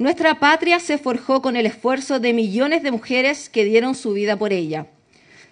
[0.00, 4.34] Nuestra patria se forjó con el esfuerzo de millones de mujeres que dieron su vida
[4.34, 4.86] por ella.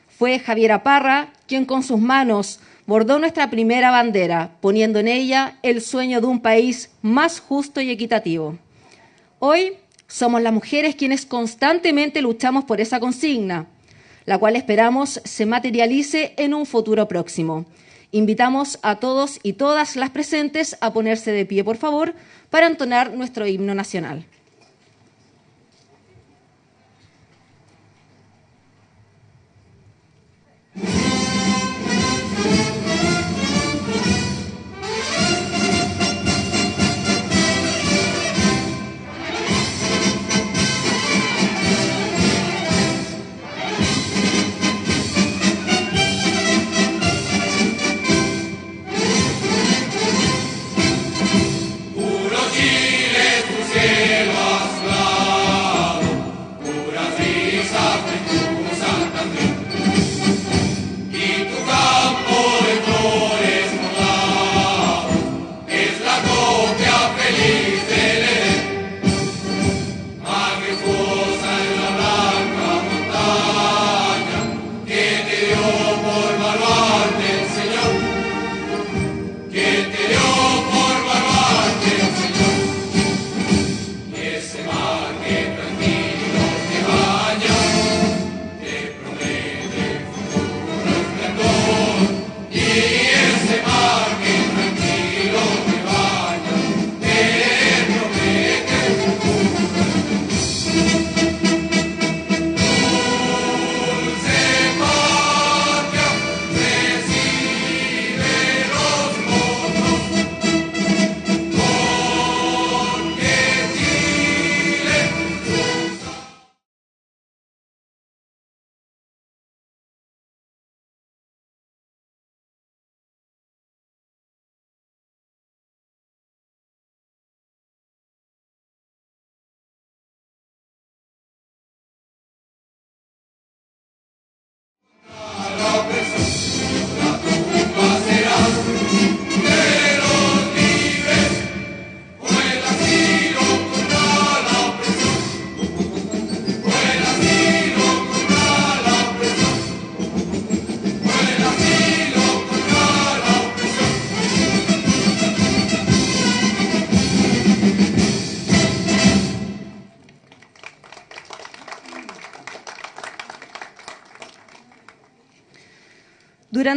[0.09, 5.83] Fue Javiera Parra quien con sus manos bordó nuestra primera bandera, poniendo en ella el
[5.83, 8.57] sueño de un país más justo y equitativo.
[9.39, 9.75] Hoy
[10.07, 13.67] somos las mujeres quienes constantemente luchamos por esa consigna,
[14.25, 17.67] la cual esperamos se materialice en un futuro próximo.
[18.13, 22.15] Invitamos a todos y todas las presentes a ponerse de pie, por favor,
[22.49, 24.25] para entonar nuestro himno nacional.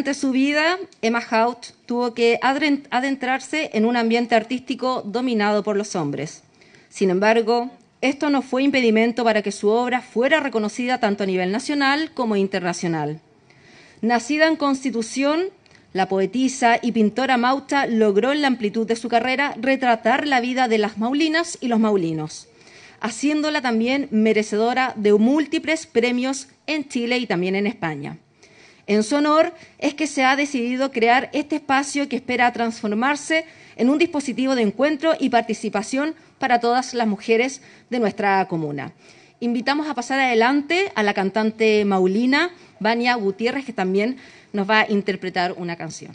[0.01, 5.95] Durante su vida, Emma Haut tuvo que adentrarse en un ambiente artístico dominado por los
[5.95, 6.41] hombres.
[6.89, 7.69] Sin embargo,
[8.01, 12.35] esto no fue impedimento para que su obra fuera reconocida tanto a nivel nacional como
[12.35, 13.19] internacional.
[14.01, 15.50] Nacida en Constitución,
[15.94, 20.68] la poetisa y pintora Mauta logró en la amplitud de su carrera retratar la vida
[20.68, 22.47] de las Maulinas y los Maulinos,
[23.01, 28.18] haciéndola también merecedora de múltiples premios en Chile y también en España.
[28.91, 33.46] En su honor es que se ha decidido crear este espacio que espera transformarse
[33.78, 38.91] en un dispositivo de encuentro y participación para todas las mujeres de nuestra comuna.
[39.40, 42.51] Invitamos a pasar adelante a la cantante Maulina
[42.81, 44.18] Vania Gutiérrez, que también
[44.51, 46.12] nos va a interpretar una canción.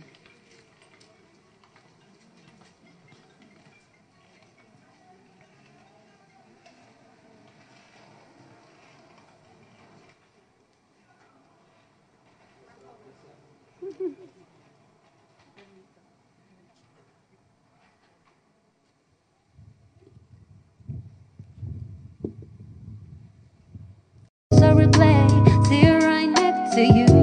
[26.77, 27.17] To you,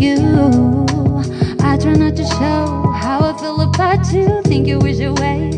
[0.00, 0.16] you.
[1.60, 4.42] I try not to show how I feel about you.
[4.42, 5.50] Think you wish away,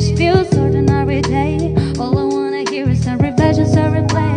[0.00, 1.74] fish, feels ordinary day.
[1.98, 4.34] All I wanna hear is a revision, a replay.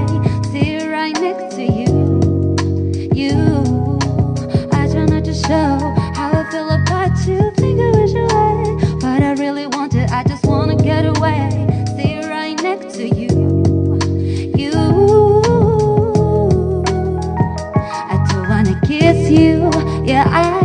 [0.51, 1.93] See you right next to you.
[3.21, 3.37] You,
[4.71, 5.69] I try not to show
[6.17, 7.51] how I feel about you.
[7.55, 10.05] Think I wish away, but I really want to.
[10.13, 11.49] I just wanna get away.
[11.95, 13.33] See you right next to you.
[14.61, 14.77] You,
[18.13, 19.71] I don't wanna kiss you.
[20.05, 20.56] Yeah, I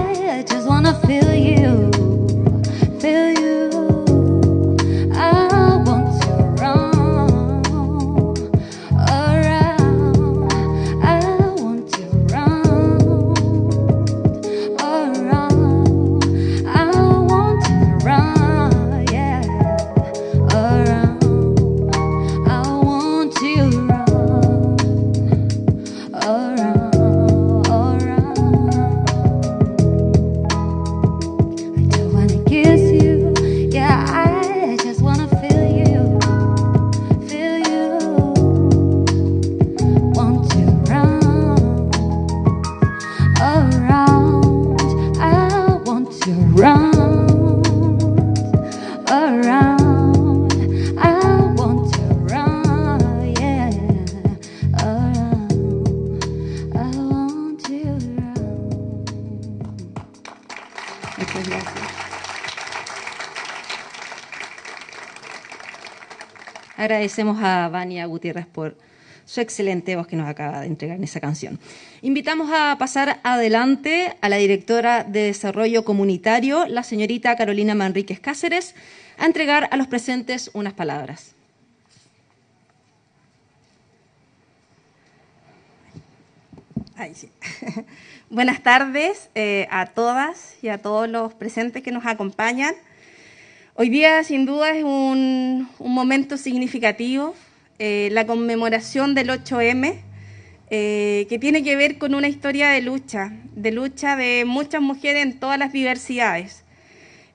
[66.92, 68.76] Agradecemos a Vania Gutiérrez por
[69.24, 71.58] su excelente voz que nos acaba de entregar en esa canción.
[72.02, 78.74] Invitamos a pasar adelante a la directora de Desarrollo Comunitario, la señorita Carolina Manríquez Cáceres,
[79.16, 81.34] a entregar a los presentes unas palabras.
[88.28, 92.74] Buenas tardes eh, a todas y a todos los presentes que nos acompañan.
[93.74, 97.34] Hoy día, sin duda, es un, momento significativo,
[97.78, 99.94] eh, la conmemoración del 8M,
[100.68, 105.22] eh, que tiene que ver con una historia de lucha, de lucha de muchas mujeres
[105.22, 106.64] en todas las diversidades,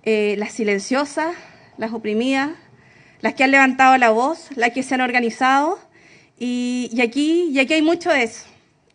[0.06, 1.36] Eh, las silenciosas,
[1.78, 2.52] las oprimidas,
[3.22, 5.80] las que han levantado la voz, las que se han organizado,
[6.40, 8.46] y, aquí, y aquí hay mucho de eso.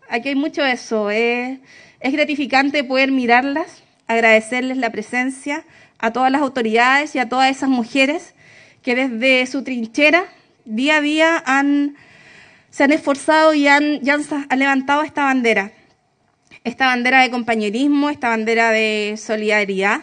[0.08, 1.10] Aquí hay mucho de eso.
[1.10, 1.58] Es,
[2.00, 5.64] es gratificante poder mirarlas, agradecerles la presencia
[6.02, 8.34] a todas las autoridades y a todas esas mujeres
[8.82, 10.26] que desde su trinchera
[10.64, 11.96] día a día han,
[12.70, 14.00] se han esforzado y han,
[14.54, 15.72] levantado esta bandera.
[16.64, 20.02] Esta bandera de compañerismo, esta bandera de solidaridad,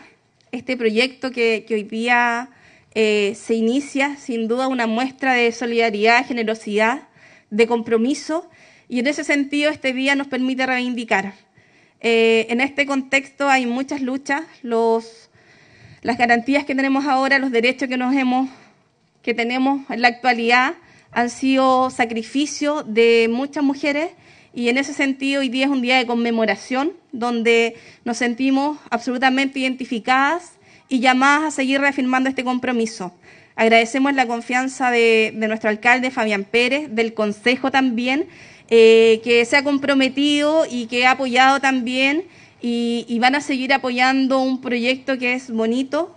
[0.52, 2.50] este proyecto que, que hoy día
[2.96, 7.04] eh, se inicia, sin duda una muestra de solidaridad, generosidad,
[7.50, 8.50] de compromiso,
[8.88, 11.34] y en ese sentido este día nos permite reivindicar.
[12.02, 15.29] Eh, en este contexto hay muchas luchas, los,
[16.02, 18.50] las garantías que tenemos ahora, los derechos que nos hemos
[19.22, 20.76] que tenemos en la actualidad
[21.12, 24.12] han sido sacrificio de muchas mujeres
[24.54, 27.76] y en ese sentido hoy día es un día de conmemoración donde
[28.06, 30.54] nos sentimos absolutamente identificadas
[30.88, 33.14] y llamadas a seguir reafirmando este compromiso.
[33.56, 38.28] Agradecemos la confianza de, nuestro alcalde Fabián Pérez, del Consejo también,
[38.70, 42.24] eh, que se ha comprometido y que ha apoyado también
[42.62, 46.16] y, van a seguir apoyando un proyecto que es bonito,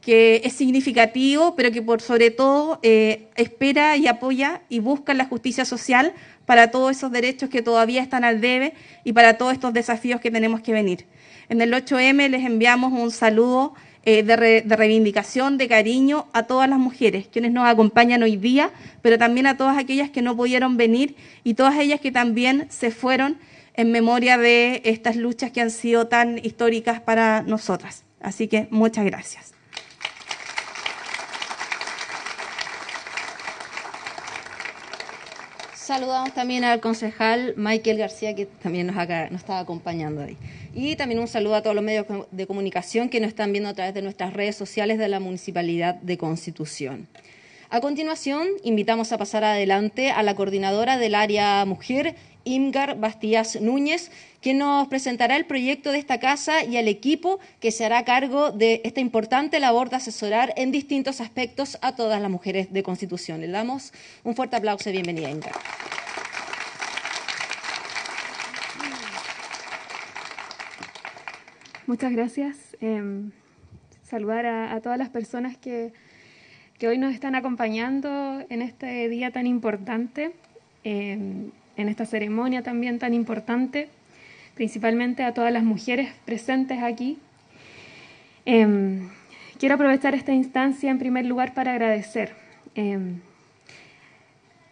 [0.00, 5.26] que es significativo, pero que por sobre todo eh, espera y apoya y busca la
[5.26, 6.14] justicia social
[6.46, 8.72] para todos esos derechos que todavía están al debe
[9.04, 11.06] y para todos estos desafíos que tenemos que venir.
[11.48, 16.70] En el 8M les enviamos un saludo eh, de, de reivindicación, de cariño a todas
[16.70, 18.70] las mujeres, quienes nos acompañan hoy día,
[19.02, 22.90] pero también a todas aquellas que no pudieron venir y todas ellas que también se
[22.90, 23.36] fueron
[23.80, 28.04] en memoria de estas luchas que han sido tan históricas para nosotras.
[28.20, 29.54] Así que muchas gracias.
[35.74, 40.36] Saludamos también al concejal Michael García, que también nos, acá- está acompañando ahí.
[40.74, 43.74] Y también un saludo a todos los medios de comunicación que nos están viendo a
[43.74, 47.08] través de nuestras redes sociales de la Municipalidad de Constitución.
[47.70, 54.10] A continuación, invitamos a pasar adelante a la coordinadora del área mujer, Imgar Bastías Núñez,
[54.40, 58.50] que nos presentará el proyecto de esta casa y al equipo que se hará cargo
[58.52, 63.40] de esta importante labor de asesorar en distintos aspectos a todas las mujeres de Constitución.
[63.40, 63.92] Le damos
[64.24, 65.52] un fuerte aplauso y bienvenida, Imgar.
[71.90, 72.76] muchas gracias.
[72.80, 73.32] Em,
[74.04, 75.92] saludar a, todas las personas que,
[76.82, 80.32] hoy nos están acompañando en este día tan importante,
[80.84, 83.88] em, en esta ceremonia también tan importante,
[84.54, 87.18] principalmente a todas las mujeres presentes aquí.
[88.44, 89.08] Em,
[89.58, 92.34] quiero aprovechar esta instancia en primer lugar para agradecer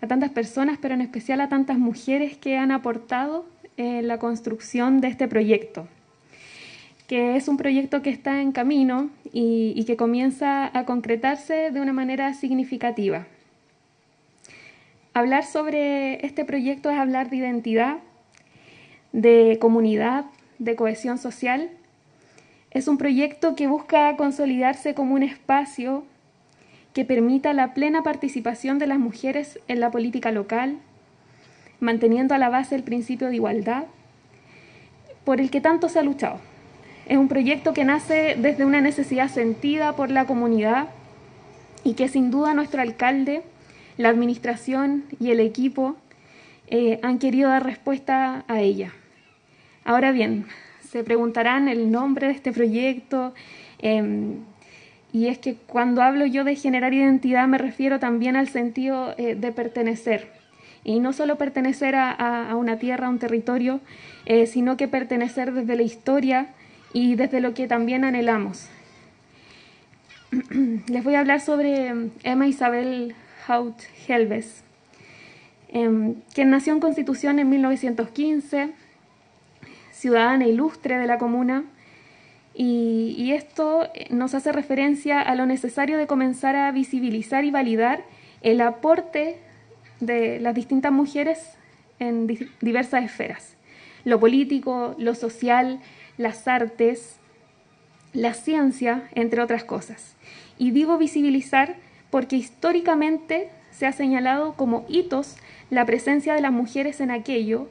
[0.00, 3.44] a tantas personas, pero en especial a tantas mujeres que han aportado
[3.76, 5.88] la construcción de este proyecto
[7.08, 11.94] que es un proyecto que está en camino y, que comienza a concretarse de una
[11.94, 13.26] manera significativa.
[15.18, 17.96] Hablar sobre este proyecto es hablar de identidad,
[19.10, 20.26] de comunidad,
[20.60, 21.70] de cohesión social.
[22.70, 26.04] Es un proyecto que busca consolidarse como un espacio
[26.94, 30.78] que permita la plena participación de las mujeres en la política local,
[31.80, 33.86] manteniendo a la base el principio de igualdad,
[35.24, 36.38] por el que tanto se ha luchado.
[37.06, 40.90] Es un proyecto que nace desde una necesidad sentida por la comunidad
[41.82, 43.42] y que sin duda nuestro alcalde,
[43.98, 45.96] la administración y el equipo
[46.68, 48.92] eh, han querido dar respuesta a ella.
[49.84, 50.46] Ahora bien,
[50.88, 53.34] se preguntarán el nombre de este proyecto.
[53.80, 54.36] Em,
[55.12, 59.34] y es que cuando hablo yo de generar identidad me refiero también al sentido eh,
[59.34, 60.32] de pertenecer.
[60.84, 63.80] Y no solo pertenecer a, una tierra, a un territorio,
[64.24, 66.54] eh, sino que pertenecer desde la historia,
[66.92, 68.68] y desde lo que también anhelamos.
[70.88, 73.14] Les voy a hablar sobre em, Emma Isabel
[73.48, 74.62] Haut Helves,
[75.68, 78.70] em, quien nació en Constitución en 1915,
[79.90, 81.64] ciudadana ilustre de la comuna,
[82.54, 88.02] y, y, esto nos hace referencia a lo necesario de comenzar a visibilizar y validar
[88.42, 89.38] el aporte
[90.00, 91.56] de las distintas mujeres
[92.00, 92.26] en
[92.60, 93.56] diversas esferas,
[94.04, 95.80] lo político, lo social,
[96.16, 97.16] las artes,
[98.12, 100.16] la ciencia, entre otras cosas.
[100.58, 101.76] Y digo visibilizar
[102.10, 105.36] porque históricamente se ha señalado como hitos
[105.70, 107.68] la presencia de las mujeres en aquello,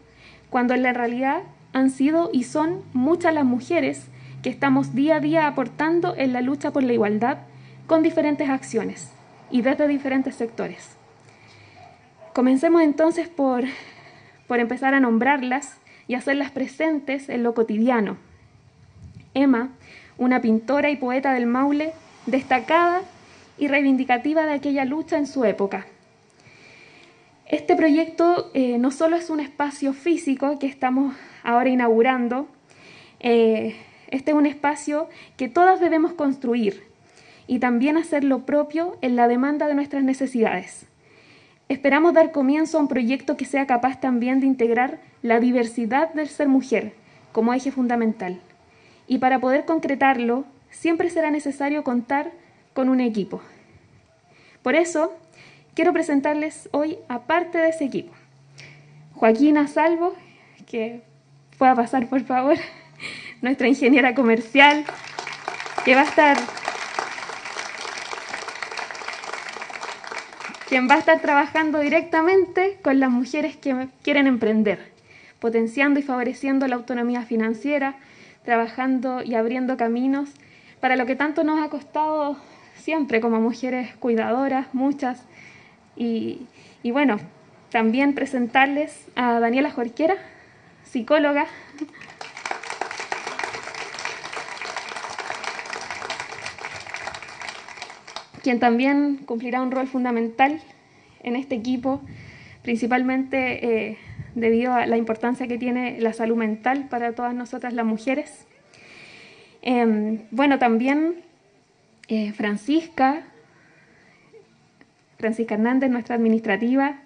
[0.50, 4.08] cuando en la realidad han sido y son muchas las mujeres
[4.42, 7.40] que estamos día a día aportando en la lucha por la igualdad
[7.88, 9.12] con diferentes acciones
[9.52, 10.96] y desde diferentes sectores.
[12.34, 13.64] Comencemos entonces por,
[14.48, 15.78] por empezar a nombrarlas
[16.08, 18.18] y hacerlas presentes en lo cotidiano,
[19.34, 19.70] Emma,
[20.18, 21.94] una pintora y poeta del Maule,
[22.26, 23.02] destacada
[23.58, 25.86] y reivindicativa de aquella lucha en su época.
[27.46, 32.48] Este proyecto eh, no solo es un espacio físico que estamos ahora inaugurando,
[33.20, 33.76] eh,
[34.10, 36.84] este es un espacio que todas debemos construir
[37.48, 40.86] y también hacer lo propio en la demanda de nuestras necesidades.
[41.70, 46.28] Esperamos dar comienzo a un proyecto que sea capaz también de integrar la diversidad del
[46.28, 46.94] ser mujer
[47.32, 48.40] como eje fundamental
[49.08, 52.32] y para poder concretarlo siempre será necesario contar
[52.78, 53.42] con un equipo.
[54.62, 55.12] Por eso,
[55.74, 58.14] quiero presentarles hoy a parte de ese equipo.
[59.16, 60.16] Joaquina Salvo,
[60.68, 61.02] que
[61.58, 62.56] pueda pasar por favor,
[63.42, 64.86] nuestra ingeniera comercial,
[65.86, 66.38] que va a estar
[70.70, 74.92] quien va a estar trabajando directamente con las mujeres que quieren emprender,
[75.40, 77.96] potenciando y favoreciendo la autonomía financiera,
[78.46, 80.30] trabajando y abriendo caminos
[80.80, 82.38] para lo que tanto nos ha costado
[82.88, 85.22] siempre como mujeres cuidadoras, muchas.
[85.98, 86.48] Y,
[86.86, 87.18] bueno,
[87.70, 90.16] también presentarles a Daniela Jorquera,
[90.84, 91.48] psicóloga.
[98.42, 100.62] quien también cumplirá un rol fundamental
[101.22, 102.00] en este equipo,
[102.62, 103.98] principalmente eh,
[104.36, 108.48] debido a la importancia que tiene la salud mental para todas nosotras las mujeres.
[109.62, 111.27] Em, bueno, también
[112.08, 113.24] eh, Francisca,
[115.18, 116.98] Francisca Hernández, nuestra administrativa.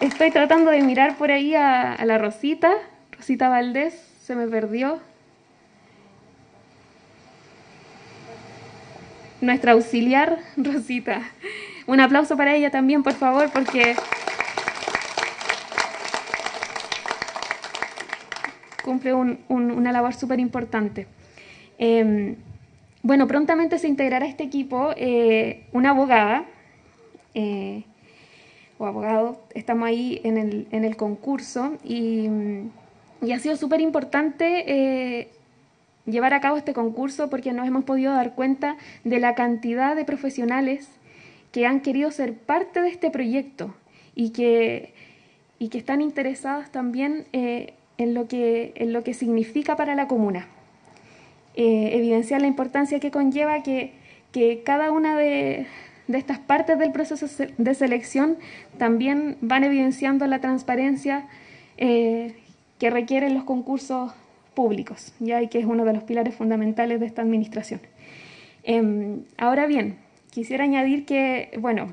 [0.00, 2.72] Estoy tratando de mirar por ahí a, a la Rosita,
[3.12, 5.00] Rosita Valdés, se me perdió.
[9.40, 11.22] nuestra auxiliar Rosita.
[11.86, 13.96] Un aplauso para ella también, por favor, porque
[18.88, 21.06] cumple una labor súper importante.
[21.76, 22.36] Em,
[23.02, 26.46] bueno, prontamente se integrará a este equipo eh, una abogada
[27.34, 27.84] eh,
[28.78, 29.42] o abogado.
[29.54, 30.38] Estamos ahí en
[30.84, 32.30] el, concurso y,
[33.20, 35.28] y, ha sido súper importante eh,
[36.06, 40.06] llevar a cabo este concurso porque nos hemos podido dar cuenta de la cantidad de
[40.06, 40.88] profesionales
[41.52, 43.74] que han querido ser parte de este proyecto
[44.14, 44.94] y que,
[45.58, 50.08] y que están interesadas también eh, en, lo que, en lo que significa para la
[50.08, 50.46] comuna.
[51.54, 53.92] Eh, evidenciar la importancia que conlleva que,
[54.32, 55.66] que cada una de,
[56.06, 57.26] de, estas partes del proceso
[57.58, 58.36] de selección
[58.78, 61.26] también van evidenciando la transparencia
[61.76, 62.36] eh,
[62.78, 64.12] que requieren los concursos
[64.54, 67.80] públicos, ya y que es uno de los pilares fundamentales de esta administración.
[68.62, 69.96] Em, ahora bien,
[70.30, 71.92] quisiera añadir que, bueno,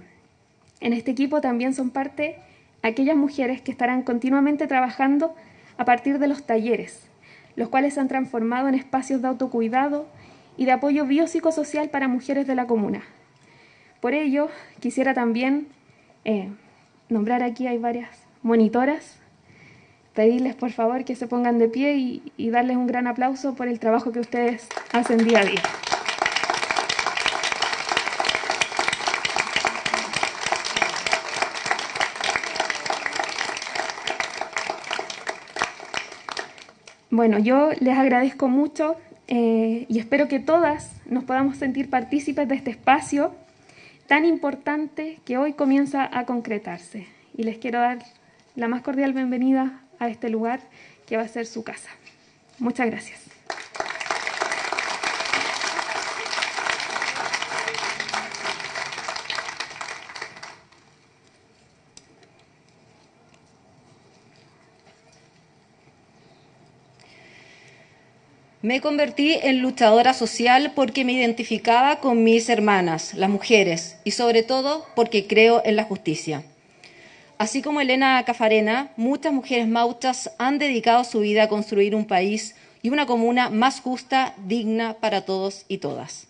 [0.79, 2.37] en este equipo también son parte
[2.83, 5.35] aquellas mujeres que estarán continuamente trabajando
[5.77, 7.07] a partir de los talleres,
[7.55, 10.07] los cuales se han transformado en espacios de autocuidado
[10.57, 13.03] y de apoyo biopsicosocial para mujeres de la comuna.
[13.99, 15.67] Por ello, quisiera también
[16.23, 16.49] eh,
[17.09, 18.09] nombrar aquí, hay varias
[18.41, 19.17] monitoras,
[20.13, 23.67] pedirles por favor que se pongan de pie y, y darles un gran aplauso por
[23.67, 25.61] el trabajo que ustedes hacen día a día.
[37.15, 38.97] Bueno, yo les agradezco mucho
[39.29, 43.33] eh, y espero que todas nos podamos sentir partícipes de este espacio
[44.05, 47.07] tan importante que hoy comienza a concretarse.
[47.33, 47.99] Y les quiero dar
[48.57, 50.59] la más cordial bienvenida a este lugar
[51.07, 51.89] que va a ser su casa.
[52.59, 53.34] Muchas gracias.
[68.65, 74.41] Me convertí en luchadora social porque me identificaba con mis hermanas, las mujeres, y sobre
[74.41, 76.43] todo porque creo en la justicia.
[77.37, 82.55] Así como Elena Cafarena, muchas mujeres mauchas han dedicado su vida a construir un país
[82.81, 86.25] y una comuna más justa, digna para todos y todas.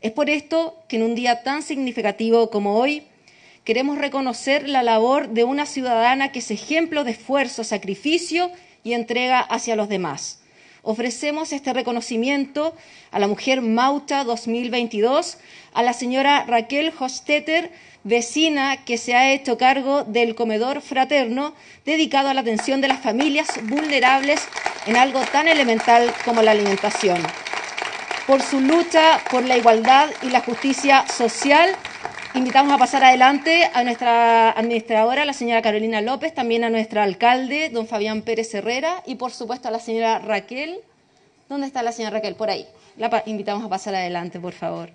[0.00, 3.02] Es por esto que en un día tan significativo como hoy
[3.64, 8.52] queremos reconocer la labor de una ciudadana que es ejemplo de esfuerzo, sacrificio
[8.84, 10.41] y entrega hacia los demás
[10.82, 12.74] ofrecemos este reconocimiento
[13.10, 15.38] a la mujer Mauta 2022,
[15.72, 17.70] a la señora Raquel Hostetter,
[18.04, 23.00] vecina que se ha hecho cargo del comedor fraterno dedicado a la atención de las
[23.00, 24.40] familias vulnerables
[24.86, 27.22] en algo tan elemental como la alimentación.
[28.26, 31.76] Por su lucha por la igualdad y la justicia social,
[32.34, 37.68] invitamos a pasar adelante a nuestra administradora, la señora Carolina López, también a nuestro alcalde,
[37.68, 40.80] don Fabián Pérez Herrera, y por supuesto a la señora Raquel.
[41.48, 42.34] ¿Dónde está la señora Raquel?
[42.34, 42.66] Por ahí.
[42.96, 44.90] La invitamos a pasar adelante, por favor.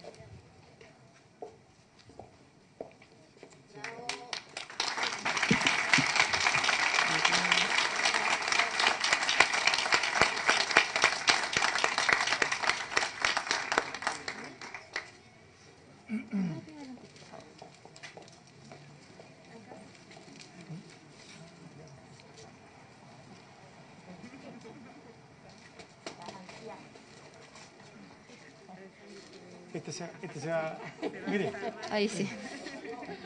[29.74, 30.80] Este sea, este sea,
[31.28, 31.52] mire.
[31.92, 32.30] Ahí sí.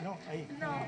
[0.02, 0.46] No, ahí.
[0.58, 0.86] No.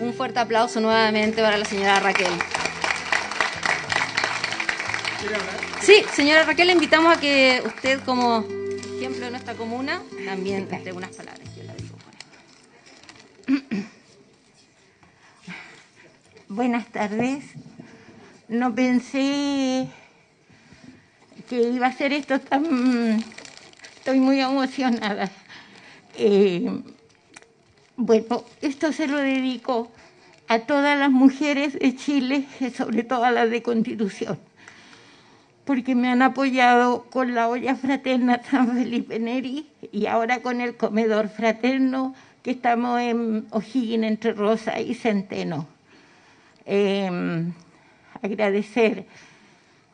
[0.00, 2.32] Un fuerte aplauso nuevamente para la señora Raquel.
[5.82, 8.44] Sí, señora Raquel, le invitamos a que usted, como
[8.98, 11.48] ejemplo de nuestra comuna, también entre unas palabras.
[11.56, 12.12] Yo la digo por.
[16.48, 17.44] Buenas tardes.
[18.48, 19.88] No pensé
[21.48, 23.24] que iba a ser esto tan...
[23.96, 25.30] Estoy muy emocionada.
[26.16, 26.82] Eh,
[27.96, 29.90] bueno, esto se lo dedico
[30.48, 34.38] a todas las mujeres de Chile, sobre todo a las de Constitución,
[35.70, 40.76] porque me han apoyado con la olla fraterna San Felipe Neri y ahora con el
[40.76, 45.68] comedor fraterno que estamos en O'Higgins entre Rosa y Centeno.
[46.66, 47.08] Eh,
[48.20, 49.04] agradecer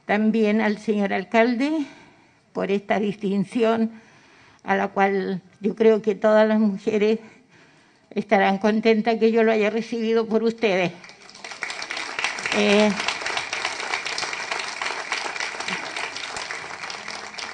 [0.06, 1.84] también al señor alcalde
[2.54, 3.90] por esta distinción
[4.64, 7.18] a la cual yo creo que todas las mujeres
[8.14, 10.92] estarán contentas que yo lo haya recibido por ustedes.
[12.56, 12.90] Eh,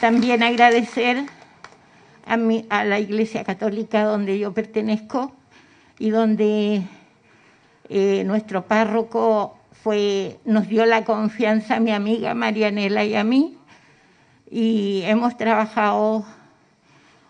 [0.02, 1.26] también agradecer
[2.26, 2.36] a,
[2.70, 5.30] a la Iglesia Católica donde yo pertenezco
[5.96, 6.82] y donde
[7.88, 13.56] eh, nuestro párroco fue, nos dio la confianza a mi amiga Marianela y a mí
[14.50, 16.24] y hemos trabajado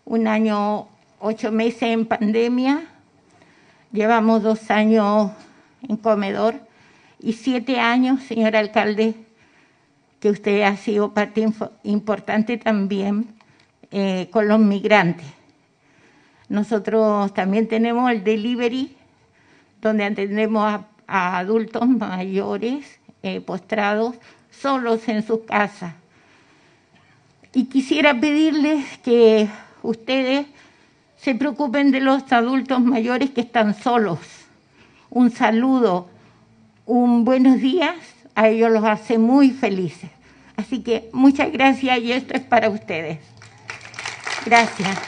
[0.06, 0.88] un año
[1.20, 2.84] ocho meses en pandemia,
[3.92, 5.30] llevamos dos años
[5.86, 6.54] en comedor
[7.20, 9.14] y siete años, señor alcalde,
[10.22, 11.44] que usted ha sido parte
[11.82, 13.34] importante también
[13.90, 15.26] eh, con los migrantes.
[16.48, 18.94] Nosotros también tenemos el delivery,
[19.80, 24.14] donde atendemos a, adultos mayores eh, postrados
[24.52, 25.92] solos en sus casas.
[27.52, 29.48] Y quisiera pedirles que
[29.82, 30.46] ustedes
[31.16, 34.20] se preocupen de los adultos mayores que están solos.
[35.10, 36.08] Un saludo,
[36.86, 37.96] un buenos días,
[38.34, 40.10] a ellos los hace muy felices.
[40.56, 43.18] Así que muchas gracias y esto es para ustedes.
[44.44, 44.98] Gracias.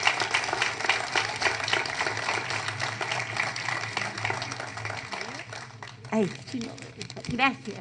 [7.29, 7.77] gracias.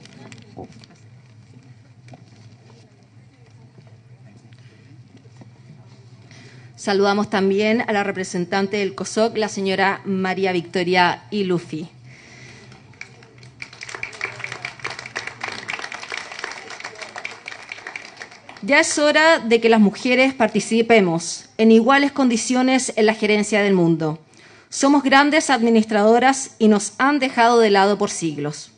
[6.77, 11.94] Saludamos también a la representante del COSOC, la señora María Victoria Ilufi.
[18.67, 23.75] Ya es hora de que las mujeres participemos en iguales condiciones en la gerencia del
[23.75, 24.19] mundo.
[24.71, 28.71] Somos grandes administradoras y nos han dejado de lado por siglos.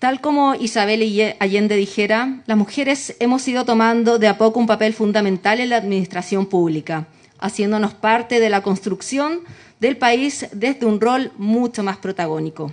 [0.00, 4.94] Tal como Isabel Allende dijera, las mujeres hemos ido tomando de a poco un papel
[4.94, 7.06] fundamental en la administración pública,
[7.38, 9.42] haciéndonos parte de la construcción
[9.78, 12.72] del país desde un rol mucho más protagónico.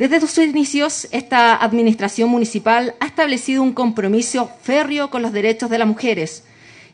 [0.00, 5.76] Desde sus inicios, esta administración municipal ha establecido un compromiso férreo con los derechos de
[5.76, 6.42] las mujeres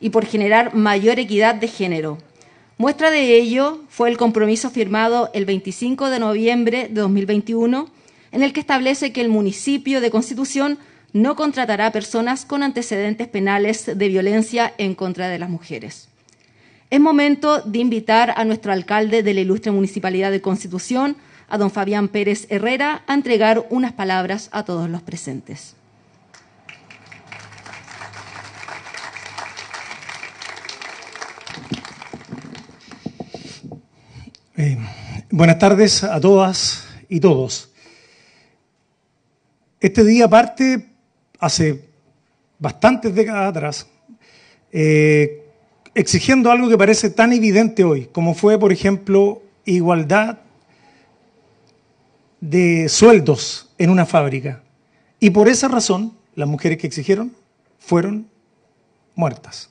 [0.01, 2.19] y por generar mayor equidad de género.
[2.79, 7.89] Muestra de ello fue el compromiso firmado el 25 de noviembre de 2021
[8.33, 10.77] en el que establece que el municipio de Constitución
[11.13, 16.09] no contratará personas con antecedentes penales de violencia en contra de las mujeres.
[16.91, 21.17] Es momento de invitar a nuestro alcalde de la ilustre Municipalidad de Constitución,
[21.49, 25.75] a don Fabián Pérez Herrera, a entregar unas palabras a todos los presentes.
[34.57, 34.79] Eh,
[35.31, 37.71] buenas tardes a todas y todos.
[39.81, 40.89] Este día parte
[41.39, 41.85] hace
[42.59, 43.87] bastantes décadas atrás,
[44.73, 45.45] eh,
[45.95, 50.39] exigiendo algo que parece tan evidente hoy, como fue, por ejemplo, igualdad
[52.51, 54.63] de sueldos en una fábrica.
[55.21, 57.33] Y por esa razón, las mujeres que exigieron
[57.79, 58.29] fueron
[59.15, 59.71] muertas.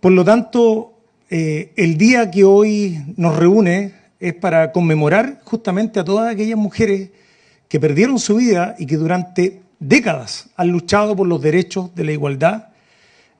[0.00, 0.94] Por lo tanto,
[1.30, 7.10] eh, el día que hoy nos reúne es para conmemorar justamente a todas aquellas mujeres
[7.68, 12.12] que perdieron su vida y que durante décadas han luchado por los derechos de la
[12.12, 12.68] igualdad,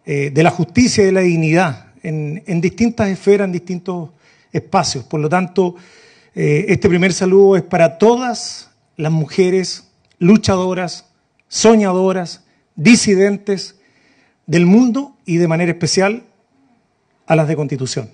[0.04, 4.10] eh, de la justicia y de la dignidad en, distintas esferas, en distintos
[4.52, 5.04] espacios.
[5.04, 5.74] Por lo tanto,
[6.34, 11.06] eh, este primer saludo es para todas las mujeres luchadoras,
[11.48, 12.44] soñadoras,
[12.74, 13.76] disidentes
[14.46, 16.24] del mundo y de manera especial
[17.26, 18.10] a las de Constitución.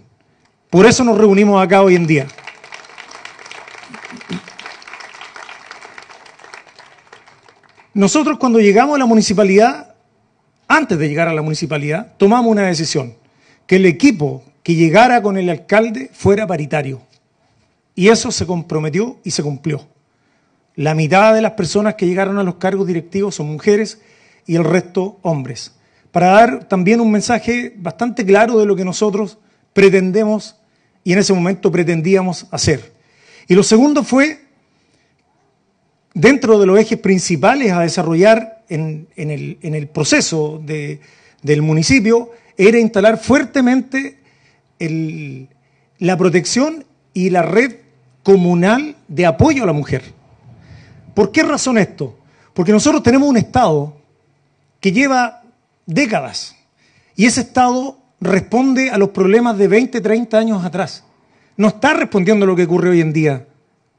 [0.69, 2.27] Por eso nos reunimos acá hoy en día.
[7.93, 9.95] Nosotros cuando llegamos a la municipalidad,
[10.69, 13.15] antes de llegar a la municipalidad, tomamos una decisión,
[13.67, 17.01] que el equipo que llegara con el alcalde fuera paritario.
[18.01, 19.87] Y eso se comprometió y se cumplió.
[20.75, 24.01] La mitad de las personas que llegaron a los cargos directivos son mujeres
[24.47, 25.75] y el resto hombres.
[26.11, 29.37] Para dar también un mensaje bastante claro de lo que nosotros
[29.75, 30.57] pretendemos
[31.05, 32.91] y en ese momento pretendíamos hacer.
[33.49, 34.47] Y lo segundo fue
[36.15, 44.21] dentro de los ejes principales a desarrollar en, el, proceso del municipio era instalar fuertemente
[45.99, 47.90] la protección y la red
[48.23, 50.03] comunal de apoyo a la mujer.
[51.15, 52.17] ¿Por qué razón esto?
[52.55, 53.97] Porque nosotros tenemos un Estado
[54.81, 55.43] que lleva
[55.87, 56.57] décadas
[57.17, 61.05] y ese Estado responde a los problemas de 20, 30 años atrás.
[61.57, 63.47] No está respondiendo a lo que ocurre hoy en día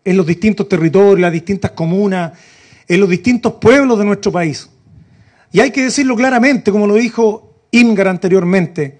[0.04, 2.32] en los distintos territorios, las distintas comunas,
[2.88, 4.70] en los distintos pueblos de nuestro país.
[5.52, 9.00] Y hay que decirlo claramente, como lo dijo Imgar anteriormente,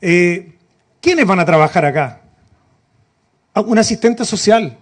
[0.00, 0.54] eh,
[1.00, 2.17] ¿quiénes van a trabajar acá?
[3.58, 4.78] Ah, un asistente social.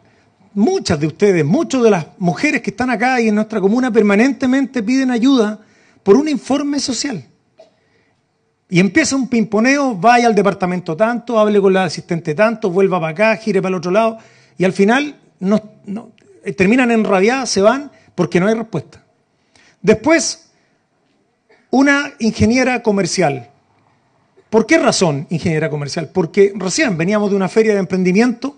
[0.53, 4.83] Muchas de ustedes, muchas de las mujeres que están acá y en nuestra comuna permanentemente
[4.83, 5.61] piden ayuda
[6.03, 7.25] por un informe social.
[8.69, 13.13] Y empieza un pimponeo, vaya al departamento tanto, hable con la asistente tanto, vuelva para
[13.13, 14.19] acá, gire para el otro lado,
[14.59, 15.63] y al final no,
[16.45, 19.03] eh, terminan enrabiadas, se van porque no hay respuesta.
[19.81, 20.51] Después,
[21.71, 23.49] una ingeniera comercial.
[24.51, 26.11] ¿Por qué razón, ingeniera comercial?
[26.13, 28.57] Porque recién veníamos de una feria de emprendimiento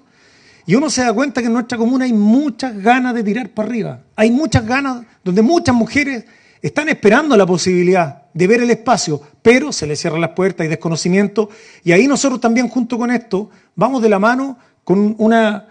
[0.69, 3.71] y uno se da cuenta que en nuestra comuna hay muchas ganas de tirar para
[3.71, 4.01] arriba.
[4.15, 6.27] Hay muchas ganas donde muchas mujeres
[6.61, 10.69] están esperando la posibilidad de ver el espacio, pero se les cierran las puertas y
[10.69, 11.49] desconocimiento.
[11.85, 15.69] Y ahí nosotros también, junto con esto, vamos de la mano con una,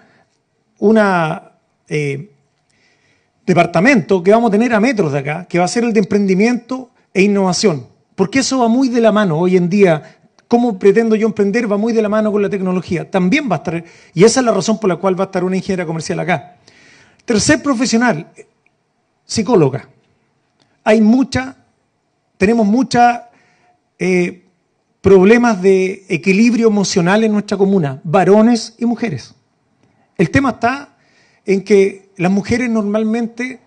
[0.79, 1.51] una
[1.87, 2.31] eh,
[3.45, 5.99] departamento que vamos a tener a metros de acá, que va a ser el de
[5.99, 7.85] emprendimiento e innovación.
[8.15, 10.16] Porque eso va muy de la mano hoy en día.
[10.47, 11.69] ¿Cómo pretendo yo emprender?
[11.69, 13.09] Va muy de la mano con la tecnología.
[13.09, 13.83] También va a estar,
[14.13, 16.55] y esa es la razón por la cual va a estar una ingeniera comercial acá.
[17.25, 18.27] Tercer profesional,
[19.25, 19.89] psicóloga.
[20.83, 21.57] Hay mucha,
[22.37, 23.03] tenemos muchos
[23.99, 24.45] eh,
[25.01, 29.35] problemas de equilibrio emocional en nuestra comuna, varones y mujeres.
[30.17, 30.95] El tema está
[31.45, 33.59] en que las mujeres normalmente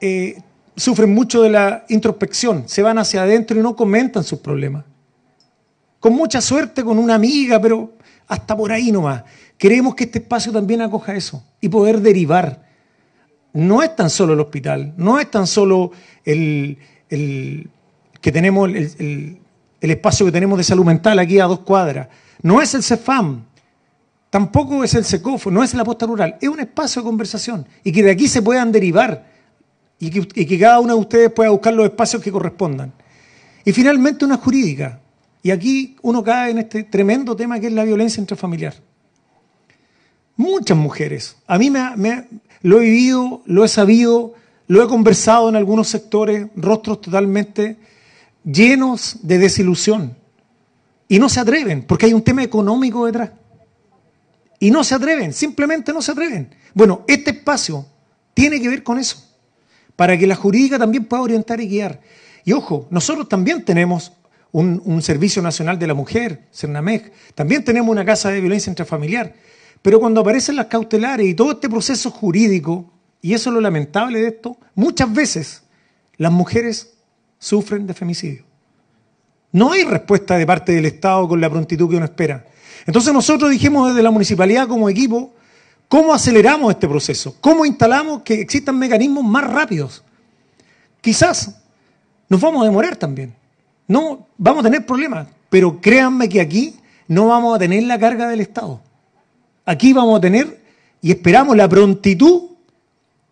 [0.00, 0.40] eh,
[0.76, 4.84] sufren mucho de la introspección, se van hacia adentro y no comentan sus problemas.
[6.00, 7.92] Con mucha suerte con una amiga, pero
[8.26, 9.22] hasta por ahí nomás.
[9.56, 12.66] Queremos que este espacio también acoja eso y poder derivar.
[13.52, 15.92] No es tan solo el hospital, no es tan solo
[16.24, 19.38] el, que tenemos el,
[19.80, 22.08] el, espacio que tenemos de salud mental aquí a dos cuadras.
[22.42, 23.44] No es el CEFAM,
[24.30, 26.38] tampoco es el SECOFO, no es la posta rural.
[26.40, 29.26] Es un espacio de conversación y que de aquí se puedan derivar
[29.98, 32.92] y que, cada uno de ustedes pueda buscar los espacios que correspondan.
[33.64, 34.99] Y finalmente una jurídica.
[35.42, 38.74] Y aquí uno cae en este tremendo tema que es la violencia intrafamiliar.
[40.36, 41.36] Muchas mujeres.
[41.46, 42.28] A mí me,
[42.62, 44.34] lo he vivido, lo he sabido,
[44.68, 47.76] lo he conversado en algunos sectores, rostros totalmente
[48.44, 50.16] llenos de desilusión.
[51.08, 53.30] Y no se atreven, porque hay un tema económico detrás.
[54.58, 56.54] Y no se atreven, simplemente no se atreven.
[56.74, 57.86] Bueno, este espacio
[58.34, 59.26] tiene que ver con eso
[59.96, 62.00] para que la jurídica también pueda orientar y guiar.
[62.44, 64.12] Y ojo, nosotros también tenemos
[64.52, 69.34] un, Servicio Nacional de la Mujer, CERNAMEG, también tenemos una casa de violencia intrafamiliar,
[69.82, 72.90] pero cuando aparecen las cautelares y todo este proceso jurídico,
[73.22, 75.62] y eso es lo lamentable de esto, muchas veces
[76.16, 76.94] las mujeres
[77.38, 78.44] sufren de femicidio.
[79.52, 82.46] No hay respuesta de parte del Estado con la prontitud que uno espera.
[82.86, 85.34] Entonces nosotros dijimos desde la municipalidad como equipo,
[85.90, 87.34] ¿Cómo aceleramos este proceso?
[87.40, 90.04] ¿Cómo instalamos que existan mecanismos más rápidos?
[91.00, 91.60] Quizás
[92.28, 93.34] nos vamos a demorar también.
[93.90, 96.76] No, vamos a tener problemas, pero créanme que aquí
[97.08, 98.80] no vamos a tener la carga del Estado.
[99.64, 100.60] Aquí vamos a tener
[101.02, 102.50] y esperamos la prontitud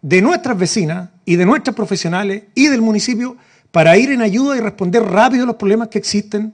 [0.03, 3.37] de nuestras vecinas y de nuestras profesionales y del municipio
[3.71, 6.53] para ir en ayuda y responder rápido a los problemas que existen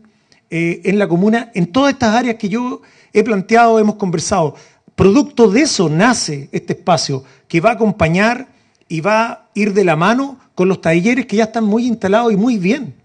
[0.51, 2.83] eh, en la comuna en todas estas áreas que yo
[3.15, 4.55] he planteado, hemos conversado.
[4.95, 8.49] Producto de eso nace este espacio que va a acompañar
[8.87, 12.35] y va a ir de la mano con los talleres que ya están muy instalados
[12.35, 13.03] y muy bien.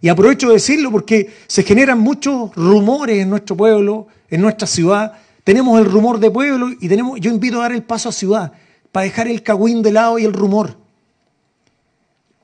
[0.00, 5.12] Y aprovecho de decirlo porque se generan muchos rumores en nuestro pueblo, en nuestra ciudad.
[5.44, 8.52] Tenemos el rumor de pueblo y tenemos, yo invito a dar el paso a ciudad
[8.92, 10.76] para dejar el cagüín de lado y el rumor.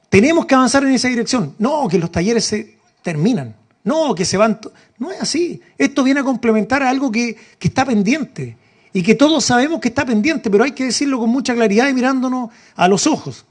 [0.09, 1.55] Tenemos que avanzar en esa dirección.
[1.59, 3.55] No, que los talleres se terminan.
[3.83, 4.59] No, que se van.
[4.99, 5.61] No es así.
[5.77, 8.57] Esto viene a complementar a algo que, que está pendiente
[8.93, 11.95] y que todos sabemos que está pendiente, pero hay que decirlo con mucha claridad y
[11.95, 13.45] mirándonos a los ojos.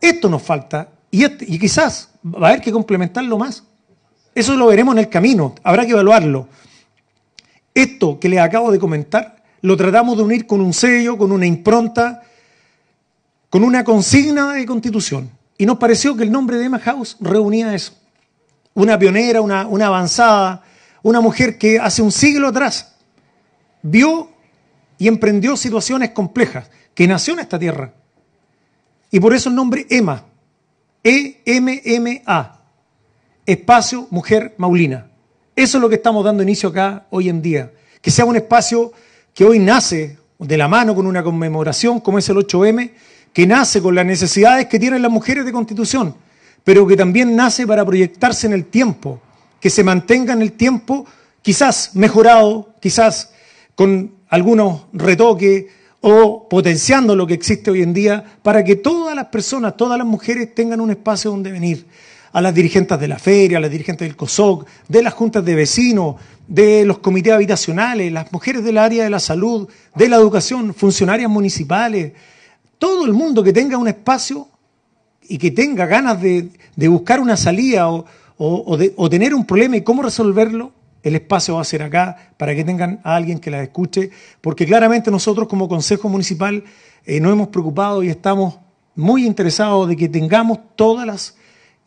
[0.00, 3.64] Esto nos falta y, este, y quizás va a haber que complementarlo más.
[4.34, 6.48] Eso lo veremos en el camino, habrá que evaluarlo.
[7.74, 11.46] Esto que les acabo de comentar lo tratamos de unir con un sello, con una
[11.46, 12.22] impronta,
[13.50, 15.30] con una consigna de constitución.
[15.58, 17.92] Y nos pareció que el nombre de Emma House reunía eso.
[18.72, 20.62] Una pionera, una, una avanzada,
[21.02, 22.94] una mujer que hace un siglo atrás
[23.82, 24.30] vio
[24.98, 27.92] y emprendió situaciones complejas, que nació en esta tierra.
[29.10, 30.24] Y por eso el nombre EMA,
[31.02, 32.60] E-M-M-A,
[33.46, 35.10] Espacio Mujer Maulina.
[35.56, 37.72] Eso es lo que estamos dando inicio acá hoy en día.
[38.00, 38.92] Que sea un espacio
[39.32, 42.92] que hoy nace de la mano con una conmemoración como es el 8M,
[43.32, 46.14] que nace con las necesidades que tienen las mujeres de constitución,
[46.64, 49.20] pero que también nace para proyectarse en el tiempo,
[49.60, 51.06] que se mantenga en el tiempo,
[51.42, 53.32] quizás mejorado, quizás
[53.74, 55.66] con algunos retoques
[56.00, 60.06] o potenciando lo que existe hoy en día para que todas las personas, todas las
[60.06, 61.86] mujeres tengan un espacio donde venir.
[62.32, 65.56] A las dirigentes de la feria, a las dirigentes del COSOC, de las juntas de
[65.56, 66.14] vecinos,
[66.46, 71.28] de los comités habitacionales, las mujeres del área de la salud, de la educación, funcionarias
[71.28, 72.12] municipales,
[72.78, 74.46] todo el mundo que tenga un espacio
[75.28, 76.50] y que tenga ganas de,
[76.88, 78.04] buscar una salida o,
[78.38, 82.64] o tener un problema y cómo resolverlo, el espacio va a ser acá para que
[82.64, 84.10] tengan a alguien que la escuche,
[84.40, 86.64] porque claramente nosotros como Consejo Municipal
[87.04, 88.58] eh, nos hemos preocupado y estamos
[88.94, 91.36] muy interesados de que tengamos todas las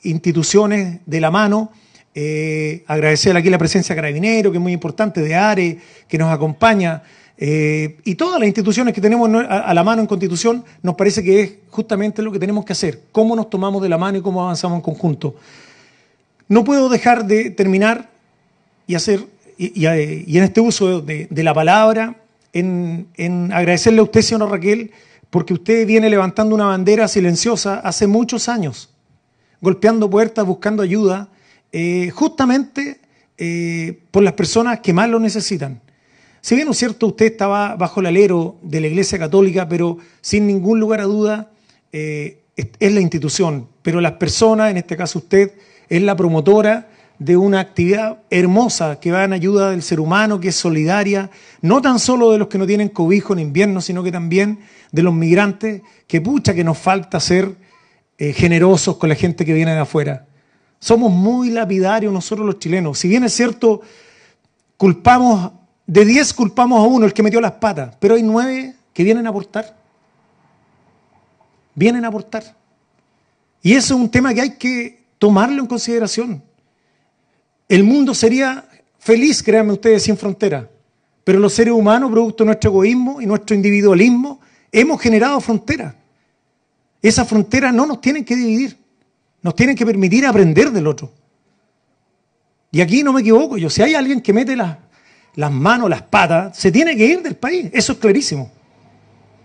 [0.01, 1.71] instituciones de la mano
[2.15, 6.31] eh, agradecer aquí la presencia de Carabinero, que es muy importante, de ARE, que nos
[6.31, 7.01] acompaña,
[7.37, 11.41] eh, y todas las instituciones que tenemos a, la mano en Constitución, nos parece que
[11.41, 14.43] es justamente lo que tenemos que hacer, cómo nos tomamos de la mano y cómo
[14.43, 15.35] avanzamos en conjunto.
[16.47, 18.11] No puedo dejar de terminar
[18.87, 19.25] y hacer,
[19.57, 22.15] y, y, y en este uso de, la palabra,
[22.51, 23.07] en,
[23.53, 24.91] agradecerle a usted, señora Raquel,
[25.29, 28.89] porque usted viene levantando una bandera silenciosa hace muchos años,
[29.61, 31.29] golpeando puertas, buscando ayuda,
[31.71, 32.99] eh, justamente
[33.37, 35.81] eh, por las personas que más lo necesitan.
[36.41, 40.45] Si bien es cierto, usted estaba bajo el alero de la Iglesia Católica, pero sin
[40.45, 41.51] ningún lugar a duda
[41.91, 43.69] eh, es la institución.
[43.81, 45.53] Pero las personas, en este caso usted,
[45.87, 46.89] es la promotora
[47.23, 51.29] de una actividad hermosa que va en ayuda del ser humano, que es solidaria,
[51.61, 54.59] no tan solo de los que no tienen cobijo en invierno, sino que también
[54.91, 57.55] de los migrantes, que pucha que nos falta ser
[58.17, 60.25] eh, generosos con la gente que viene de afuera.
[60.79, 62.99] Somos muy lapidarios nosotros los chilenos.
[62.99, 63.79] Si bien es cierto,
[64.75, 65.53] culpamos,
[65.87, 69.27] de 10 culpamos a uno, el que metió las patas, pero hay nueve que vienen
[69.27, 69.77] a aportar.
[71.73, 72.43] Vienen a aportar.
[73.61, 76.43] Y eso es un tema que hay que tomarlo en consideración.
[77.73, 78.65] El mundo sería
[78.99, 80.69] feliz, créanme ustedes, sin frontera.
[81.23, 84.39] Pero los seres humanos, producto de nuestro egoísmo y nuestro individualismo,
[84.71, 85.95] hemos generado fronteras.
[87.01, 88.77] Esas fronteras no nos tienen que dividir,
[89.41, 91.11] nos tienen que permitir aprender del otro.
[92.69, 94.77] Y aquí no me equivoco yo, si hay alguien que mete las,
[95.33, 98.51] las manos, las patas, se tiene que ir del país, eso es clarísimo.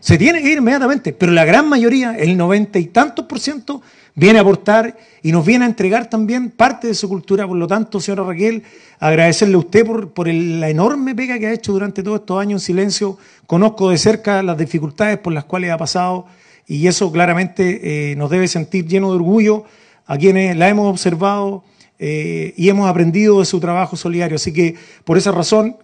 [0.01, 3.83] Se tiene que ir inmediatamente, pero la gran mayoría, el noventa y tantos por ciento,
[4.15, 7.47] viene a aportar y nos viene a entregar también parte de su cultura.
[7.47, 8.63] Por lo tanto, señora Raquel,
[9.01, 12.41] agradecerle a usted por, por el, la enorme pega que ha hecho durante todos estos
[12.41, 13.19] años en silencio.
[13.47, 16.27] Conozco de cerca las dificultades por las cuales ha pasado
[16.67, 19.65] y eso claramente eh, nos debe sentir lleno de orgullo
[20.07, 21.65] a quienes la hemos observado
[21.99, 24.37] eh, y hemos aprendido de su trabajo solidario.
[24.37, 25.77] Así que por esa razón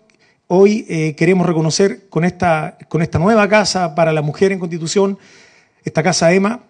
[0.56, 5.18] Hoy eh, queremos reconocer con esta, con esta nueva casa para la mujer en Constitución,
[5.84, 6.62] esta casa EMA,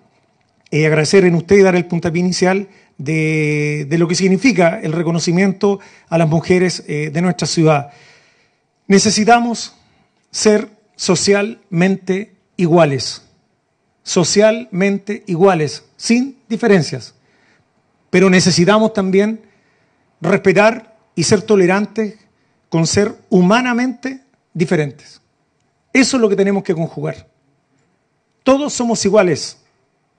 [0.71, 4.93] eh, agradecer en usted y dar el puntapié inicial de, de, lo que significa el
[4.93, 7.91] reconocimiento a las mujeres eh, de nuestra ciudad.
[8.87, 9.75] Necesitamos
[10.31, 13.27] ser socialmente iguales,
[14.03, 17.17] socialmente iguales, sin diferencias,
[18.09, 19.43] pero necesitamos también
[20.23, 22.24] respetar y ser tolerantes
[22.69, 24.21] con ser humanamente
[24.53, 25.21] diferentes.
[25.93, 27.29] Eso es lo que tenemos que conjugar.
[28.43, 29.59] Todos somos iguales,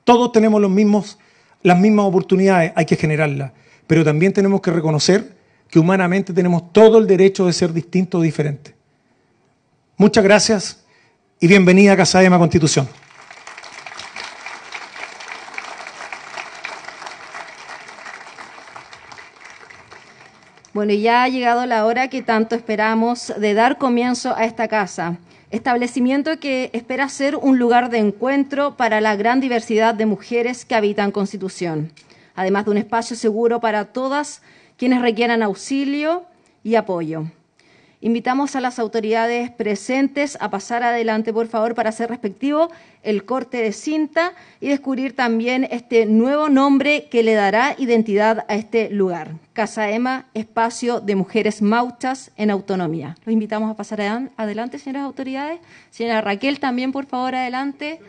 [0.03, 1.17] todos tenemos los mismos,
[1.61, 3.51] las mismas oportunidades, hay que generarlas,
[3.87, 5.35] pero también tenemos que reconocer
[5.69, 8.73] que humanamente tenemos todo el derecho de ser distintos o diferentes.
[9.97, 10.85] Muchas gracias
[11.39, 12.87] y bienvenida a Casa Ema Constitución.
[20.75, 25.19] Bueno, ya ha llegado la hora que tanto esperamos de dar comienzo a esta casa,
[25.49, 30.75] establecimiento que espera ser un lugar de encuentro para la gran diversidad de mujeres que
[30.75, 31.93] habitan Constitución,
[32.35, 34.41] además de un espacio seguro para todas
[34.75, 36.25] quienes requieran auxilio
[36.61, 37.23] y apoyo.
[38.05, 42.69] Invitamos a las autoridades presentes a pasar adelante, por favor, para hacer respectivo
[43.01, 48.53] el corte de cinta y descubrir también este nuevo nombre que le dará identidad a
[48.53, 49.31] este lugar.
[49.53, 53.15] Casa Ema, espacio de mujeres mauchas en autonomía.
[53.25, 55.59] Los invitamos a pasar adelante, señoras autoridades.
[55.89, 58.01] Señora Raquel, también, por favor, adelante.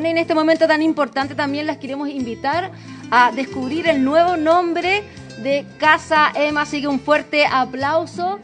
[0.00, 2.70] Bueno, en este momento tan importante también las queremos invitar
[3.10, 5.02] a descubrir el nuevo nombre
[5.42, 6.62] de Casa Emma.
[6.62, 8.38] Así que un fuerte aplauso.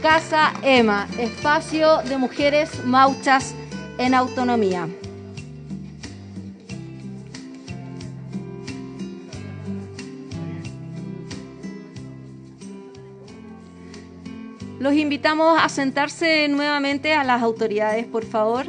[0.00, 3.52] Casa EMA, Espacio de Mujeres Mauchas
[3.98, 4.86] en Autonomía.
[14.84, 18.66] Los invitamos a sentarse nuevamente a las autoridades, por favor.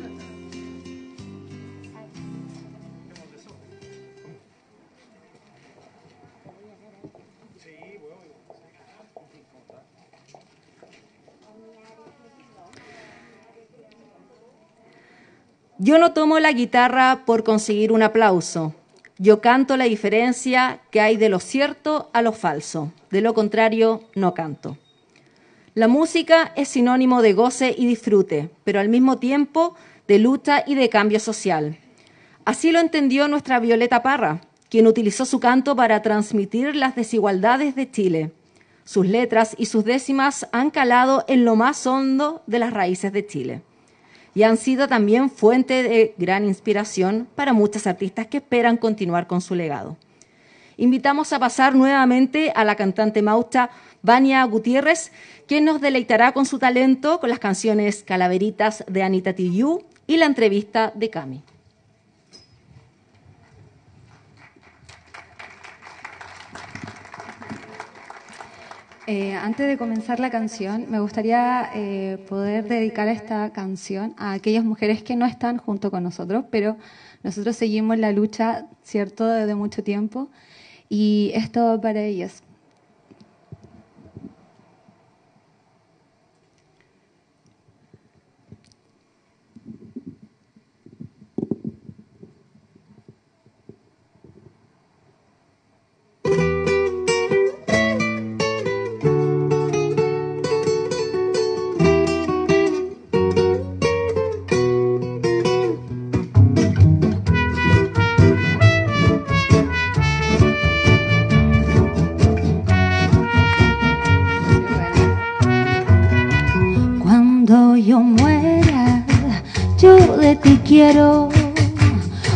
[15.77, 18.73] Yo no tomo la guitarra por conseguir un aplauso.
[19.17, 22.93] Yo canto la diferencia que hay de lo cierto a lo falso.
[23.11, 24.77] De lo contrario, no canto.
[25.75, 29.75] La música es sinónimo de goce y disfrute, pero al mismo tiempo
[30.07, 31.77] de lucha y de cambio social.
[32.45, 37.91] Así lo entendió nuestra Violeta Parra, quien utilizó su canto para transmitir las desigualdades de
[37.91, 38.31] Chile.
[38.85, 43.27] Sus letras y sus décimas han calado en lo más hondo de las raíces de
[43.27, 43.61] Chile
[44.33, 49.41] y han sido también fuente de gran inspiración para muchas artistas que esperan continuar con
[49.41, 49.97] su legado.
[50.77, 53.69] Invitamos a pasar nuevamente a la cantante maucha
[54.01, 55.11] Vania Gutiérrez,
[55.47, 60.25] quien nos deleitará con su talento con las canciones Calaveritas de Anita Tijoux y la
[60.25, 61.43] entrevista de Cami.
[69.07, 74.63] Eh, antes de comenzar la canción, me gustaría eh, poder dedicar esta canción a aquellas
[74.63, 76.75] mujeres que no están junto con nosotros, pero
[77.21, 80.29] nosotros seguimos la lucha, ¿cierto?, desde mucho tiempo,
[80.89, 82.41] y esto para ellas.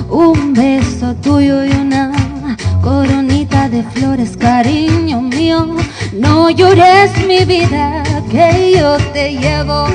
[0.10, 2.12] Un beso tuyo y una
[2.82, 5.76] coronita de flores, cariño mío.
[6.14, 9.86] No llores mi vida, que yo te llevo.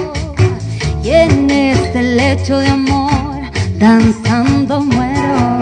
[1.02, 3.40] Y en este lecho de amor,
[3.78, 5.58] danzando muero.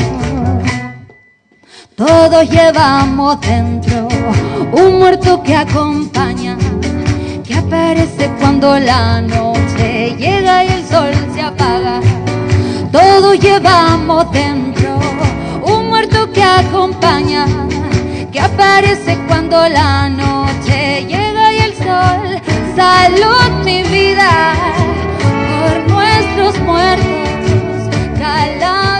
[1.96, 4.08] Todos llevamos dentro
[4.72, 6.58] un muerto que acompaña,
[7.42, 9.41] que aparece cuando la noche
[13.34, 14.98] llevamos dentro
[15.62, 17.46] un muerto que acompaña,
[18.30, 22.40] que aparece cuando la noche llega y el sol.
[22.76, 24.54] Salud mi vida
[25.52, 28.91] por nuestros muertos, calaveritas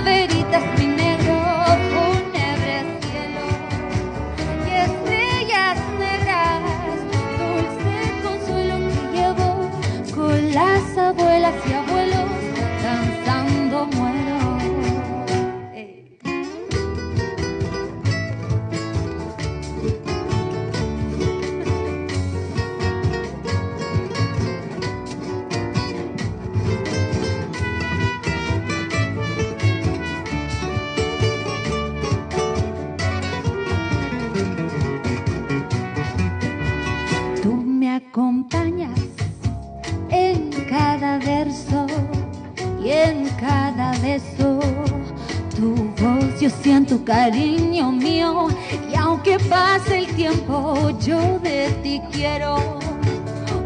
[47.13, 48.49] cariño mío
[48.91, 52.79] y aunque pase el tiempo yo de ti quiero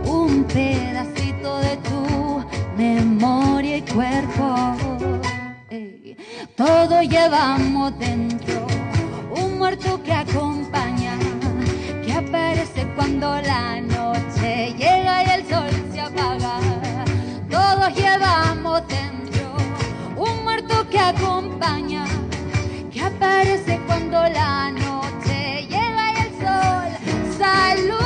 [0.05, 2.44] un pedacito de tu
[2.76, 4.47] memoria y cuerpo.
[6.57, 8.66] Todo llevamos dentro
[9.40, 11.14] un muerto que acompaña
[12.05, 16.59] que aparece cuando la noche llega y el sol se apaga.
[17.49, 19.44] Todos llevamos dentro
[20.16, 22.05] un muerto que acompaña,
[23.18, 27.38] que aparece cuando la noche llega y el sol.
[27.38, 28.05] Salud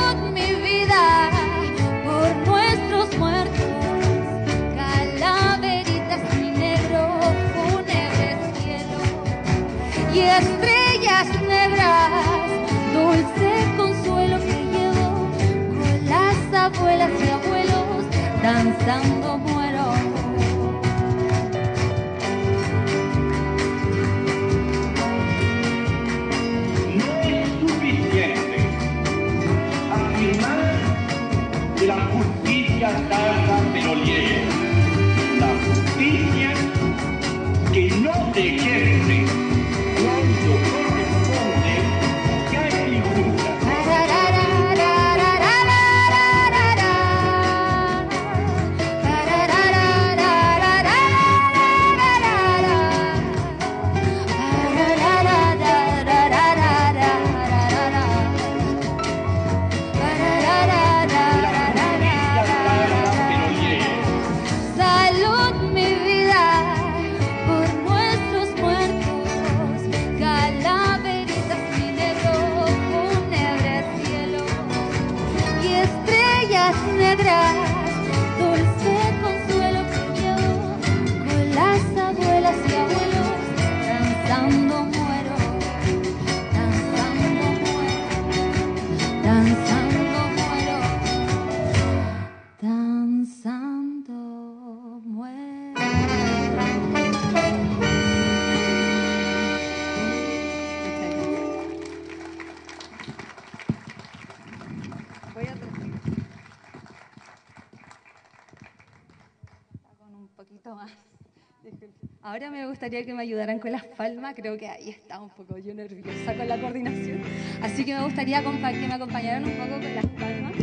[112.31, 114.33] Ahora me gustaría que me ayudaran con las palmas.
[114.37, 117.21] Creo que ahí está un poco yo nerviosa con la coordinación.
[117.61, 120.53] Así que me gustaría que me acompañaran un poco con las palmas.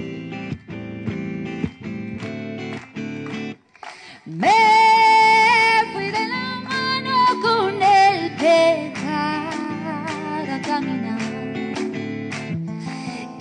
[4.24, 4.54] Me
[5.92, 9.60] fui de la mano con el pecado
[10.50, 11.20] a caminar.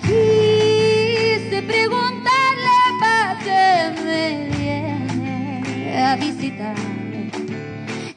[0.02, 6.97] Quise preguntarle para qué me viene a visitar.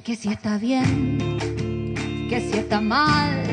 [0.03, 1.37] Que si está bien,
[2.27, 3.43] que si está mal,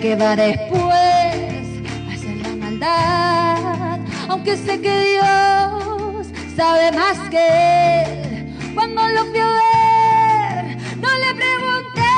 [0.00, 3.98] que va después a hacer la maldad.
[4.28, 8.56] Aunque sé que Dios sabe más que él.
[8.74, 12.14] Cuando lo fui ver, no le pregunté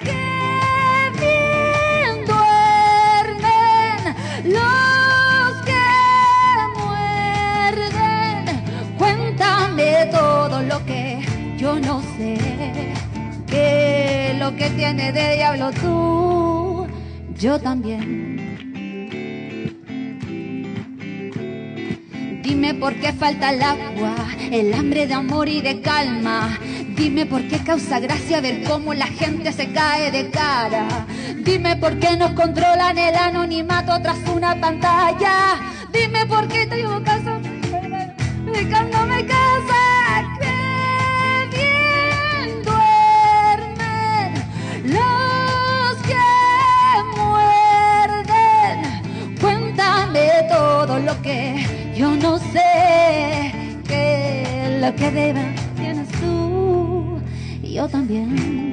[0.00, 3.98] qué bien duermen
[4.44, 5.86] los que
[6.78, 8.44] muerden.
[8.96, 11.07] Cuéntame todo lo que
[11.58, 12.38] yo no sé.
[13.46, 16.86] Que lo que tiene de diablo tú,
[17.38, 18.38] yo también.
[22.42, 24.14] Dime por qué falta el agua,
[24.50, 26.58] el hambre de amor y de calma.
[26.96, 31.06] Dime por qué causa gracia ver cómo la gente se cae de cara.
[31.44, 35.56] Dime por qué nos controlan el anonimato tras una pantalla.
[35.92, 37.38] Dime por qué te llevo casa
[38.52, 39.77] dedicándome casa.
[51.22, 53.52] Que yo no sé.
[53.86, 55.44] Que lo que deba
[55.76, 57.20] tienes tú
[57.62, 58.67] y yo también.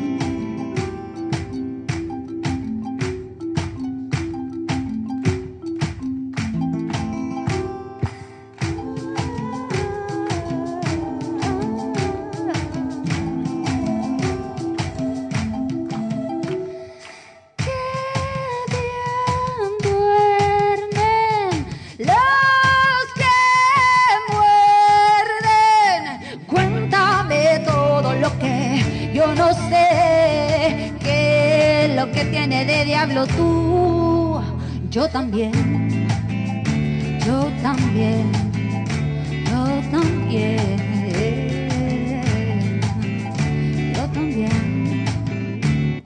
[35.16, 35.54] También.
[37.26, 38.30] Yo también.
[39.50, 40.76] Yo también.
[43.96, 46.04] Yo también.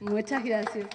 [0.00, 0.88] Muchas gracias.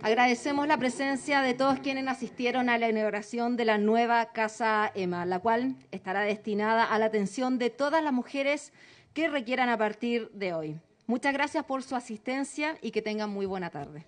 [0.00, 5.26] Agradecemos la presencia de todos quienes asistieron a la inauguración de la nueva Casa EMA,
[5.26, 8.72] la cual estará destinada a la atención de todas las mujeres
[9.16, 10.78] que requieran a partir de hoy.
[11.06, 14.04] Muchas gracias por su asistencia y que tengan muy buena tarde.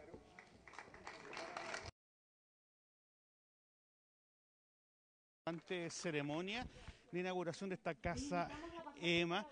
[5.88, 6.66] ceremonia
[7.10, 8.50] de inauguración de esta casa
[9.00, 9.46] EMA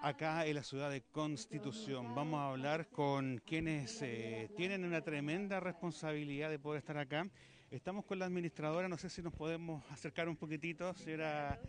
[0.00, 2.14] acá en la ciudad de Constitución.
[2.14, 7.28] Vamos a hablar con quienes eh, tienen una tremenda responsabilidad de poder estar acá.
[7.72, 11.60] Estamos con la administradora, no sé si nos podemos acercar un poquitito, si era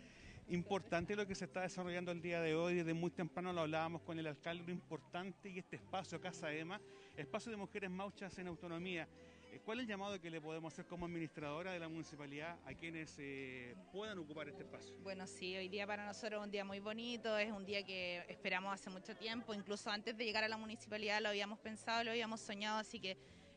[0.48, 4.02] importante lo que se está desarrollando el día de hoy, desde muy temprano lo hablábamos
[4.02, 6.80] con el alcalde, lo importante y este espacio, Casa EMA,
[7.16, 9.08] espacio de mujeres mauchas en autonomía.
[9.52, 12.74] Eh, ¿Cuál es el llamado que le podemos hacer como administradora de la municipalidad a
[12.74, 14.94] quienes eh, puedan ocupar este espacio?
[15.02, 18.24] Bueno, sí, hoy día para nosotros es un día muy bonito, es un día que
[18.28, 22.10] esperamos hace mucho tiempo, incluso antes de llegar a la municipalidad lo habíamos pensado, lo
[22.10, 23.16] habíamos soñado, así que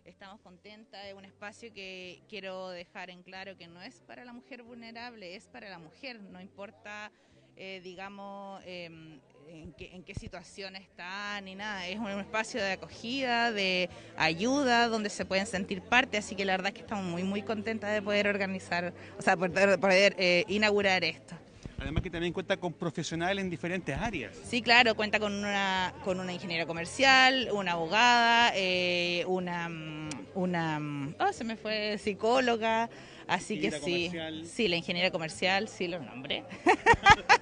[0.10, 4.34] estamos contentas, es un espacio que quiero dejar en claro que no es para la
[4.34, 7.12] mujer vulnerable, es para la mujer, no importa,
[7.55, 8.86] eh, digamos, eh,
[9.47, 14.88] en, qué, en qué situación está ni nada, es un espacio de acogida, de ayuda,
[14.88, 17.93] donde se pueden sentir parte, así que la verdad es que estamos muy, muy contentas
[17.93, 21.36] de poder organizar, o sea, poder, poder eh, inaugurar esto.
[21.82, 24.36] Además que también cuenta con profesionales en diferentes áreas.
[24.46, 30.80] Sí, claro, cuenta con una, con una ingeniera comercial, una abogada, eh, una, mm, una,
[30.80, 32.90] mm, oh, se me fue, psicóloga,
[33.28, 34.46] así que sí, comercial.
[34.46, 36.44] sí, la ingeniera comercial, sí lo nombré.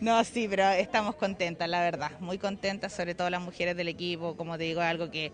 [0.00, 4.36] No, sí, pero estamos contentas, la verdad, muy contentas, sobre todo las mujeres del equipo,
[4.36, 5.30] como te digo, algo que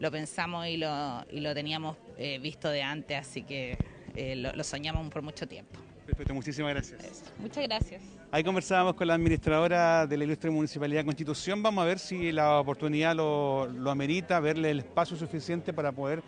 [0.00, 3.78] lo pensamos y lo, y lo teníamos eh, visto de antes, así que
[4.16, 5.80] eh, lo, lo soñamos por mucho tiempo.
[6.10, 7.22] Perfecto, muchísimas gracias.
[7.38, 8.02] Muchas gracias.
[8.32, 11.62] Ahí conversábamos con la administradora de la Ilustre Municipalidad de Constitución.
[11.62, 16.20] Vamos a ver si la oportunidad lo, lo amerita, verle el espacio suficiente para poder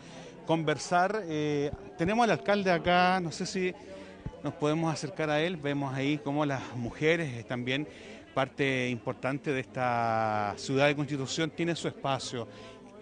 [0.47, 1.25] conversar.
[1.25, 3.75] Eh, tenemos al alcalde acá, no sé si
[4.45, 5.57] nos podemos acercar a él.
[5.57, 7.89] Vemos ahí cómo las mujeres es también
[8.35, 12.47] parte importante de esta ciudad de Constitución, tiene su espacio.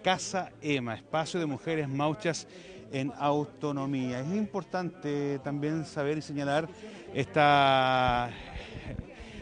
[0.03, 2.47] Casa EMA, espacio de mujeres mauchas
[2.91, 4.19] en autonomía.
[4.21, 6.67] Es importante también saber y señalar
[7.13, 8.29] esta...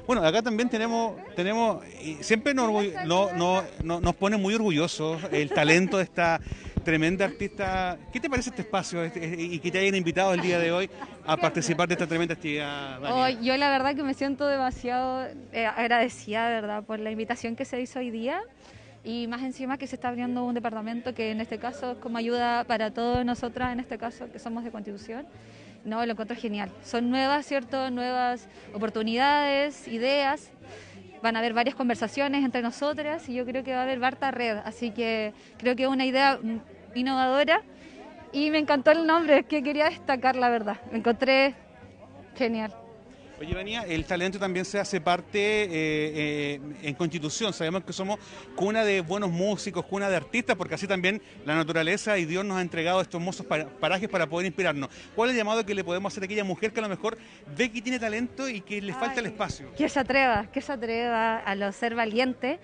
[0.05, 1.83] Bueno, acá también tenemos, tenemos
[2.21, 2.71] siempre nos,
[3.05, 6.41] no- no- no- nos pone muy orgullosos el talento de esta
[6.83, 7.95] tremenda artista.
[8.11, 10.89] ¿Qué te parece este espacio este- y que te hayan invitado el día de hoy
[11.27, 12.99] a participar de esta tremenda actividad?
[13.03, 17.55] Oh, yo la verdad que me siento demasiado eh, agradecida, de verdad, por la invitación
[17.55, 18.41] que se hizo hoy día
[19.03, 22.17] y más encima que se está abriendo un departamento que en este caso es como
[22.17, 25.25] ayuda para todas nosotras, en este caso que somos de Constitución.
[25.85, 26.69] No, lo encuentro genial.
[26.83, 27.89] Son nuevas, ¿cierto?
[27.89, 30.51] Nuevas oportunidades, ideas.
[31.23, 34.31] Van a haber varias conversaciones entre nosotras y yo creo que va a haber harta
[34.31, 34.57] red.
[34.65, 36.39] Así que creo que es una idea
[36.95, 37.61] innovadora
[38.33, 40.77] y me encantó el nombre que quería destacar, la verdad.
[40.91, 41.55] Me encontré
[42.35, 42.73] genial.
[43.39, 47.53] Oye, Vania, el talento también se hace parte eh, eh, en Constitución.
[47.53, 48.19] Sabemos que somos
[48.53, 52.57] cuna de buenos músicos, cuna de artistas, porque así también la naturaleza y Dios nos
[52.57, 54.89] ha entregado estos hermosos pa- parajes para poder inspirarnos.
[55.15, 57.17] ¿Cuál es el llamado que le podemos hacer a aquella mujer que a lo mejor
[57.57, 59.73] ve que tiene talento y que le falta el espacio?
[59.77, 62.59] Que se atreva, que se atreva a lo ser valiente,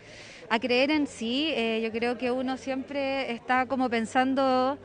[0.49, 1.53] a creer en sí.
[1.55, 4.77] Eh, yo creo que uno siempre está como pensando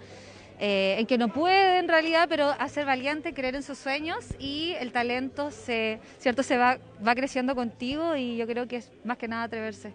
[0.62, 4.26] eh, en que no puede en realidad, pero a ser valiente, creer en sus sueños
[4.38, 8.92] y el talento se, cierto, se va, va creciendo contigo y yo creo que es
[9.02, 9.94] más que nada atreverse.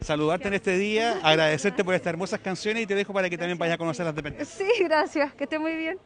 [0.00, 3.58] Saludarte en este día, agradecerte por estas hermosas canciones y te dejo para que también
[3.58, 4.56] vayas a conocer las dependencias.
[4.56, 5.98] Sí, gracias, que esté muy bien.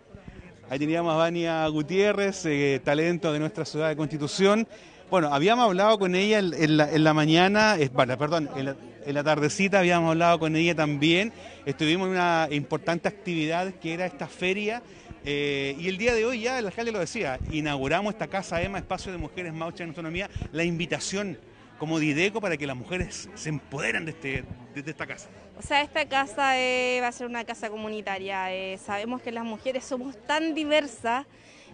[0.68, 4.66] Ahí teníamos a Vania Gutiérrez, eh, talento de nuestra ciudad de Constitución.
[5.12, 9.14] Bueno, habíamos hablado con ella en, la, en la mañana, vale, perdón, en la, en
[9.14, 11.34] la tardecita habíamos hablado con ella también.
[11.66, 14.82] Estuvimos en una importante actividad que era esta feria.
[15.26, 18.78] eh, y el día de hoy ya el alcalde lo decía, inauguramos esta Casa EMA,
[18.78, 21.36] Espacio de Mujeres Maucha en Autonomía, la invitación
[21.78, 24.44] como Dideco para que las mujeres se empoderen de, este,
[24.74, 25.28] de, de esta casa.
[25.58, 28.50] O sea, esta casa eh, va a ser una casa comunitaria.
[28.50, 31.26] eh, sabemos que las mujeres somos tan diversas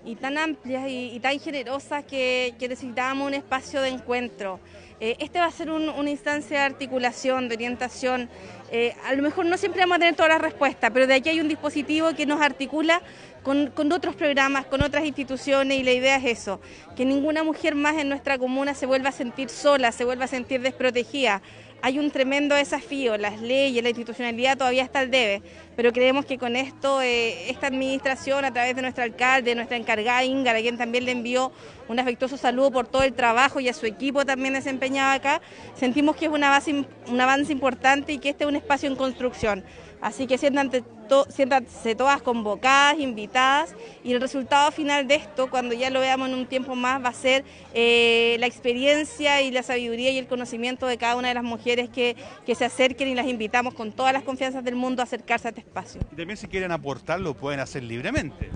[0.05, 4.61] y tan amplias y, tan generosas que, que necesitábamos un espacio de encuentro.
[5.01, 8.29] Eh, este va a ser un- una instancia de articulación, de orientación.
[8.73, 11.29] Eh, a lo mejor no siempre vamos a tener todas las respuestas, pero de aquí
[11.29, 13.01] hay un dispositivo que nos articula
[13.43, 16.61] con, con otros programas, con otras instituciones y la idea es eso,
[16.97, 20.29] que ninguna mujer más en nuestra comuna se vuelva a sentir sola, se vuelva a
[20.29, 21.41] sentir desprotegida.
[21.81, 25.43] Hay un tremendo desafío, las leyes, la institucionalidad todavía está al debe,
[25.77, 30.25] pero creemos que con esto, eh, esta administración, a través de nuestro alcalde, nuestra encargada
[30.25, 31.53] Ingar, a quien también le envió
[31.87, 35.41] un afectuoso saludo por todo el trabajo y a su equipo también desempeñado acá,
[35.77, 38.97] sentimos que es una base, un avance importante y que este es un espacio en
[38.97, 39.65] construcción.
[40.01, 45.75] Así que siéntanse, to- siéntanse todas convocadas, invitadas, y el resultado final de esto, cuando
[45.75, 47.45] ya lo veamos en un tiempo más, va a ser
[47.75, 51.89] eh, la experiencia y la sabiduría y el conocimiento de cada una de las mujeres
[51.89, 55.49] que, que se acerquen y las invitamos con todas las confianzas del mundo a acercarse
[55.49, 56.01] a este espacio.
[56.13, 58.51] Y también si quieren aportar lo pueden hacer libremente.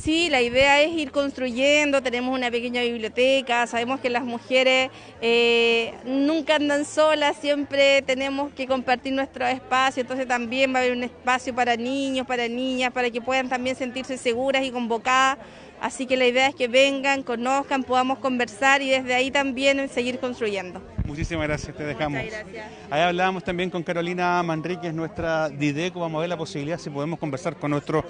[0.00, 4.90] Sí, la idea es ir construyendo, tenemos una pequeña biblioteca, sabemos que las mujeres
[5.22, 10.92] eh, nunca andan solas, siempre tenemos que compartir nuestro espacio, entonces también va a haber
[10.96, 11.93] un espacio para niños,
[12.26, 15.38] para niñas, para que puedan también sentirse seguras y convocadas.
[15.80, 20.18] Así que la idea es que vengan, conozcan, podamos conversar y desde ahí también seguir
[20.18, 20.80] construyendo.
[21.04, 22.22] Muchísimas gracias, te dejamos.
[22.22, 22.66] Muchas gracias.
[22.90, 26.00] Ahí hablábamos también con Carolina Manríquez, nuestra Dideco.
[26.00, 28.02] Vamos a ver la posibilidad si podemos conversar con nuestro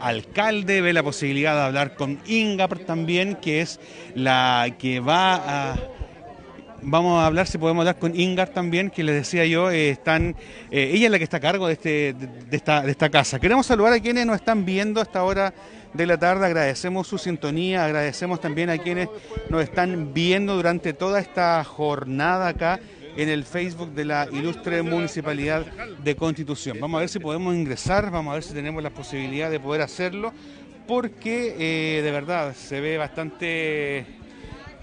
[0.00, 3.80] alcalde, ver la posibilidad de hablar con Ingapar también, que es
[4.14, 5.76] la que va a.
[6.86, 10.36] Vamos a hablar si podemos hablar con Ingar también, que les decía yo, eh, están,
[10.70, 13.40] eh, ella es la que está a cargo de, este, de, esta, de esta casa.
[13.40, 15.54] Queremos saludar a quienes nos están viendo a esta hora
[15.94, 19.08] de la tarde, agradecemos su sintonía, agradecemos también a quienes
[19.48, 22.78] nos están viendo durante toda esta jornada acá
[23.16, 26.78] en el Facebook de la ilustre Municipalidad de Constitución.
[26.80, 29.80] Vamos a ver si podemos ingresar, vamos a ver si tenemos la posibilidad de poder
[29.80, 30.34] hacerlo,
[30.86, 34.23] porque eh, de verdad se ve bastante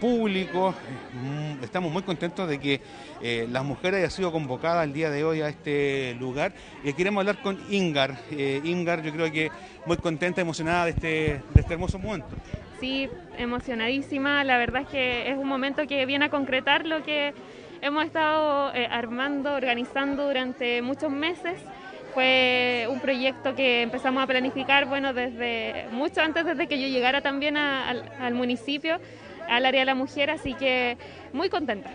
[0.01, 0.73] público.
[1.13, 2.81] Mm, Estamos muy contentos de que
[3.21, 6.51] eh, las mujeres hayan sido convocadas el día de hoy a este lugar.
[6.83, 8.17] Y queremos hablar con Ingar.
[8.31, 9.51] Eh, Ingar, yo creo que
[9.85, 11.07] muy contenta, emocionada de este,
[11.53, 12.27] de este hermoso momento.
[12.79, 14.43] Sí, emocionadísima.
[14.43, 17.33] La verdad es que es un momento que viene a concretar lo que
[17.81, 21.59] hemos estado eh, armando, organizando durante muchos meses.
[22.15, 27.21] Fue un proyecto que empezamos a planificar, bueno, desde mucho antes desde que yo llegara
[27.21, 28.99] también al, al municipio,
[29.49, 30.97] al área de la mujer, así que
[31.33, 31.91] muy contenta.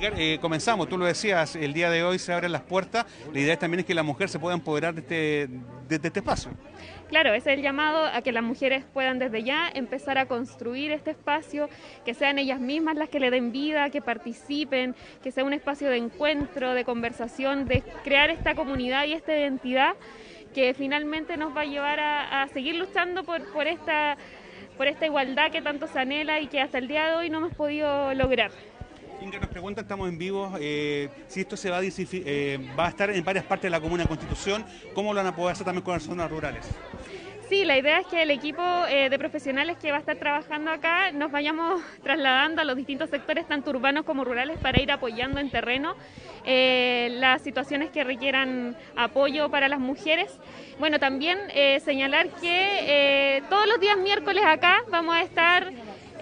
[0.00, 3.56] Eh, comenzamos, tú lo decías, el día de hoy se abren las puertas, la idea
[3.56, 5.48] también es que la mujer se pueda empoderar de este,
[5.88, 6.50] de, este espacio.
[7.08, 11.12] Claro, es el llamado a que las mujeres puedan desde ya empezar a construir este
[11.12, 11.68] espacio,
[12.04, 15.88] que sean ellas mismas las que le den vida, que participen, que sea un espacio
[15.88, 19.94] de encuentro, de conversación, de crear esta comunidad y esta identidad
[20.52, 24.16] que finalmente nos va a llevar a, a seguir luchando por, por, esta,
[24.82, 27.38] por esta igualdad que tanto se anhela y que hasta el día de hoy no
[27.38, 28.50] hemos podido lograr.
[29.20, 32.88] Inga nos pregunta, estamos en vivo, eh, si esto se va a, eh, va a
[32.88, 35.64] estar en varias partes de la Comuna de Constitución, ¿cómo lo van a poder hacer
[35.64, 36.68] también con las zonas rurales?
[37.52, 40.70] Sí, la idea es que el equipo eh, de profesionales que va a estar trabajando
[40.70, 45.38] acá nos vayamos trasladando a los distintos sectores, tanto urbanos como rurales, para ir apoyando
[45.38, 45.94] en terreno
[46.46, 50.34] las situaciones que requieran apoyo para las mujeres.
[50.78, 51.38] Bueno, también
[51.84, 55.70] señalar que todos los días miércoles acá vamos a estar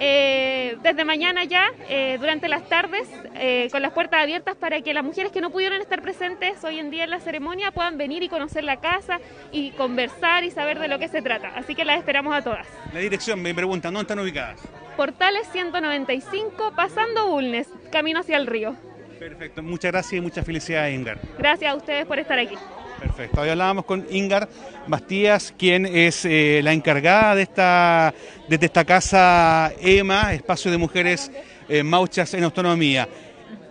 [0.03, 4.95] eh, desde mañana ya, eh, durante las tardes, eh, con las puertas abiertas para que
[4.95, 8.23] las mujeres que no pudieron estar presentes hoy en día en la ceremonia puedan venir
[8.23, 9.21] y conocer la casa
[9.53, 11.49] y conversar y saber de lo que se trata.
[11.55, 12.67] Así que las esperamos a todas.
[12.95, 14.59] La dirección, me preguntan, ¿dónde están ubicadas?
[14.97, 18.75] Portales 195, pasando Bulnes, camino hacia el río.
[19.19, 21.19] Perfecto, muchas gracias y muchas felicidades, Ingar.
[21.37, 22.57] Gracias a ustedes por estar aquí.
[23.01, 23.41] Perfecto.
[23.41, 24.47] Hoy hablábamos con Ingar
[24.87, 28.15] Bastías, quien es eh, la encargada de esta,
[28.47, 31.33] de esta casa EMA, Espacio de Mujeres
[31.71, 33.09] eh, Mauchas en Autonomía.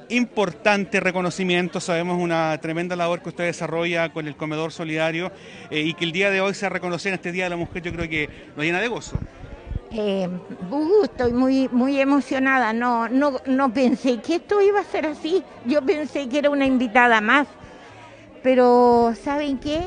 [0.09, 5.31] Importante reconocimiento, sabemos una tremenda labor que usted desarrolla con el comedor solidario
[5.69, 7.83] eh, y que el día de hoy se reconoce en este Día de la Mujer,
[7.83, 9.15] yo creo que nos llena de gozo.
[11.03, 12.73] Estoy muy, muy emocionada.
[12.73, 15.43] No, no, no pensé que esto iba a ser así.
[15.65, 17.47] Yo pensé que era una invitada más.
[18.41, 19.81] Pero, ¿saben qué?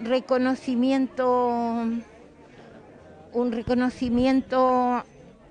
[0.00, 1.84] Reconocimiento,
[3.32, 5.02] un reconocimiento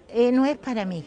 [0.09, 1.03] eh, no es para mí,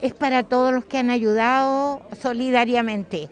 [0.00, 3.28] es para todos los que han ayudado solidariamente.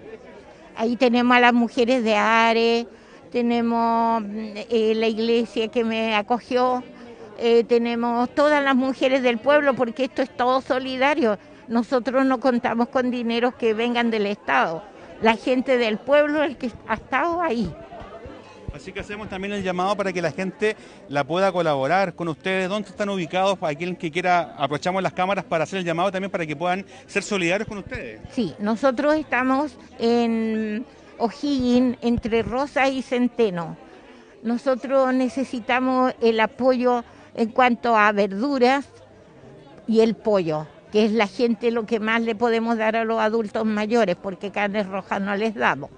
[0.77, 2.87] Ahí tenemos a las mujeres de Are,
[3.31, 6.83] tenemos eh, la iglesia que me acogió,
[7.39, 11.39] eh, tenemos todas las mujeres del pueblo, porque esto es todo solidario.
[11.69, 14.83] Nosotros no contamos con dineros que vengan del Estado
[15.23, 17.73] la gente del pueblo el que ha estado ahí.
[18.75, 20.77] Así que hacemos también el llamado para que la gente
[21.09, 22.69] la pueda colaborar con ustedes.
[22.69, 23.59] ¿Dónde están ubicados?
[23.59, 26.85] Para quien que quiera, aprovechamos las cámaras para hacer el llamado también para que puedan
[27.07, 28.21] ser solidarios con ustedes.
[28.31, 30.85] Sí, nosotros estamos en
[31.19, 33.77] O'Higgins, entre Rosa y Centeno.
[34.43, 37.05] Nosotros necesitamos el apoyo
[37.35, 38.87] en cuanto a verduras
[39.87, 43.21] y el pollo que es la gente lo que más le podemos dar a los
[43.21, 45.91] adultos mayores, porque carnes rojas no les damos.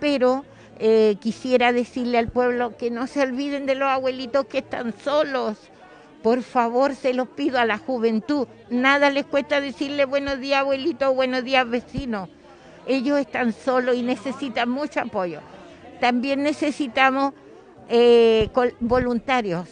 [0.00, 0.44] Pero
[0.78, 5.58] eh, quisiera decirle al pueblo que no se olviden de los abuelitos que están solos.
[6.22, 8.48] Por favor, se los pido a la juventud.
[8.70, 12.28] Nada les cuesta decirle buenos días abuelito, buenos días vecino.
[12.86, 15.40] Ellos están solos y necesitan mucho apoyo.
[16.00, 17.34] También necesitamos
[17.88, 18.48] eh,
[18.80, 19.68] voluntarios,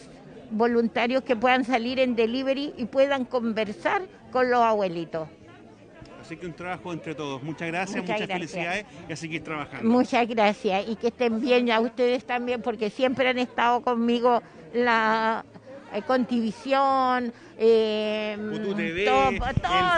[0.51, 4.03] voluntarios que puedan salir en delivery y puedan conversar
[4.33, 5.29] con los abuelitos.
[6.19, 7.43] Así que un trabajo entre todos.
[7.43, 9.87] Muchas gracias, muchas, felicidades y a seguir trabajando.
[9.87, 14.41] Muchas gracias y que estén bien, ya ustedes también, porque siempre han estado conmigo
[14.73, 15.45] la
[15.93, 18.37] eh, Contivisión, eh,
[18.75, 19.41] TV, el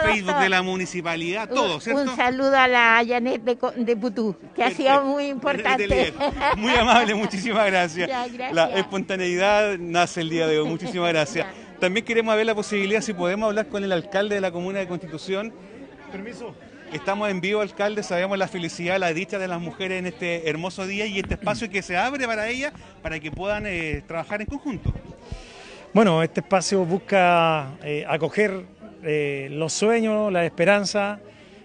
[0.02, 2.02] Facebook de la municipalidad, todo, ¿cierto?
[2.02, 6.12] Un saludo a la Janet de, de Putú, que ha sido muy importante.
[6.56, 8.10] Muy amable, muchísimas gracias.
[8.52, 11.46] La espontaneidad nace el día de hoy, muchísimas gracias.
[11.80, 14.88] También queremos ver la posibilidad si podemos hablar con el alcalde de la comuna de
[14.88, 15.52] Constitución.
[16.10, 16.54] Permiso.
[16.90, 20.86] Estamos en vivo, alcalde, sabemos la felicidad, la dicha de las mujeres en este hermoso
[20.86, 22.72] día y este espacio que se abre para ellas
[23.02, 24.94] para que puedan eh, trabajar en conjunto.
[25.92, 28.64] Bueno, este espacio busca eh, acoger
[29.02, 31.20] eh, los sueños, la esperanza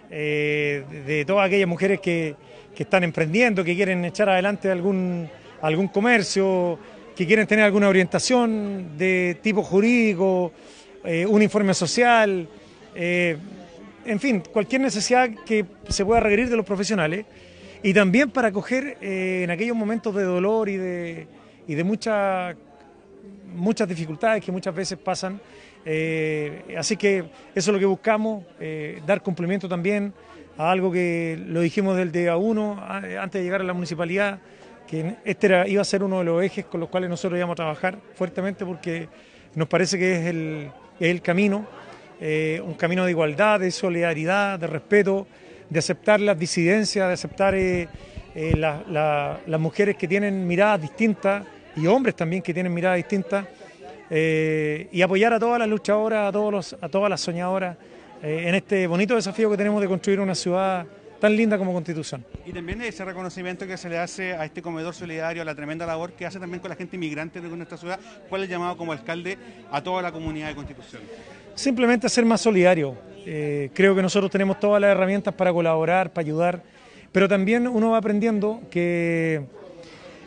[0.10, 2.36] de todas aquellas mujeres que,
[2.76, 5.30] que, están emprendiendo, que quieren echar adelante algún,
[5.62, 6.78] algún comercio,
[7.16, 10.52] que quieren tener alguna orientación de tipo jurídico,
[11.04, 12.48] eh, un informe social,
[12.96, 13.38] eh,
[14.06, 17.26] en fin, cualquier necesidad que se pueda requerir de los profesionales
[17.84, 21.28] y también para acoger eh, en aquellos momentos de dolor y de,
[21.68, 22.56] y de mucha,
[23.54, 25.40] muchas dificultades que muchas veces pasan.
[26.78, 28.46] así que eso es lo que buscamos,
[29.06, 30.14] dar cumplimiento también
[30.58, 32.84] a algo que lo dijimos del día 1
[33.20, 34.40] antes de llegar a la municipalidad
[34.88, 37.54] que este era, iba a ser uno de los ejes con los cuales nosotros íbamos
[37.54, 39.08] a trabajar fuertemente porque
[39.56, 40.70] nos parece que es el,
[41.00, 41.66] el camino,
[42.20, 45.28] eh, un camino de igualdad, de solidaridad, de respeto,
[45.70, 47.88] de aceptar las disidencias, de aceptar eh,
[48.36, 52.98] eh, la- la- las mujeres que tienen miradas distintas y hombres también que tienen miradas
[52.98, 53.46] distintas
[54.10, 57.78] eh, y apoyar a todas las luchadoras, a, todos los, a todas las soñadoras
[58.24, 60.86] en este bonito desafío que tenemos de construir una ciudad
[61.22, 62.26] tan linda como Constitución.
[62.48, 65.86] Y también ese reconocimiento que se le hace a este comedor solidario, a la tremenda
[65.86, 68.00] labor que hace también con la gente inmigrante de nuestra ciudad.
[68.28, 69.38] ¿Cuál es el llamado como alcalde
[69.72, 71.04] a toda la comunidad de Constitución?
[71.54, 72.98] Simplemente ser más solidario.
[73.24, 76.64] Eh, creo que nosotros tenemos todas las herramientas para colaborar, para ayudar,
[77.12, 79.44] pero también uno va aprendiendo que,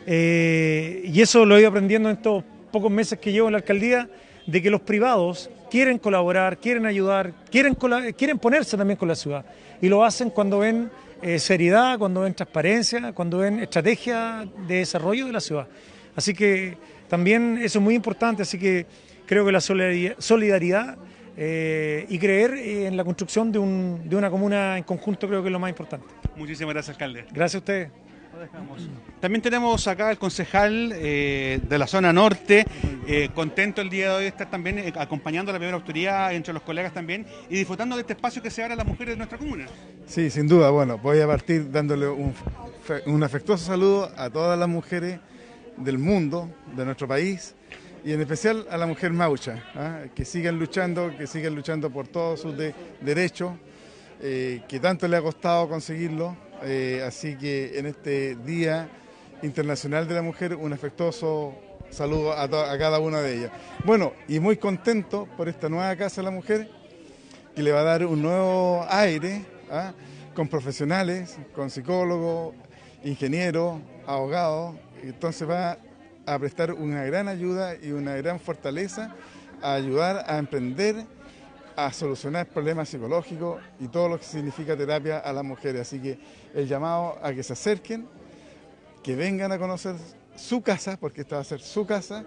[0.05, 2.41] eh, y eso lo he ido aprendiendo en estos
[2.71, 4.07] pocos meses que llevo en la alcaldía,
[4.47, 7.75] de que los privados quieren colaborar, quieren ayudar, quieren,
[8.15, 9.43] quieren ponerse también con la ciudad.
[9.81, 10.89] Y lo hacen cuando ven
[11.21, 15.67] eh, seriedad, cuando ven transparencia, cuando ven estrategia de desarrollo de la ciudad.
[16.15, 16.77] Así que
[17.09, 18.85] también eso es muy importante, así que
[19.25, 20.97] creo que la solidari- solidaridad
[21.37, 25.41] eh, y creer eh, en la construcción de, un- de una comuna en conjunto creo
[25.41, 26.05] que es lo más importante.
[26.37, 27.25] Muchísimas gracias, alcalde.
[27.31, 27.89] Gracias a ustedes.
[29.19, 32.65] También tenemos acá al concejal eh, de la zona norte,
[33.07, 36.33] eh, contento el día de hoy de estar también eh, acompañando a la primera autoridad
[36.33, 39.13] entre los colegas también y disfrutando de este espacio que se abre a las mujeres
[39.13, 39.65] de nuestra comuna.
[40.05, 40.69] Sí, sin duda.
[40.69, 42.33] Bueno, voy a partir dándole un,
[43.05, 45.19] un afectuoso saludo a todas las mujeres
[45.77, 47.55] del mundo, de nuestro país,
[48.03, 49.99] y en especial a la mujer maucha, ¿ah?
[50.13, 53.53] que sigan luchando, que sigan luchando por todos sus de- derechos,
[54.19, 56.35] que tanto le ha costado conseguirlo.
[56.65, 58.89] Eh, así que en este Día
[59.43, 61.53] Internacional de la Mujer, un afectuoso
[61.89, 63.51] saludo a, a cada una de ellas.
[63.83, 66.69] Bueno, y muy contento por esta nueva Casa de la Mujer,
[67.55, 69.93] que le va a dar un nuevo aire ¿ah?
[70.33, 72.53] con profesionales, con psicólogos,
[73.03, 74.75] ingenieros, abogados.
[75.03, 75.77] Entonces va
[76.25, 79.15] a prestar una gran ayuda y una gran fortaleza
[79.61, 81.05] a ayudar a emprender,
[81.75, 85.81] a solucionar problemas psicológicos y todo lo que significa terapia a las mujeres.
[85.81, 86.17] Así que
[86.53, 88.07] el llamado a que se acerquen,
[89.03, 89.95] que vengan a conocer
[90.35, 92.23] su casa, porque esta va a ser su casa,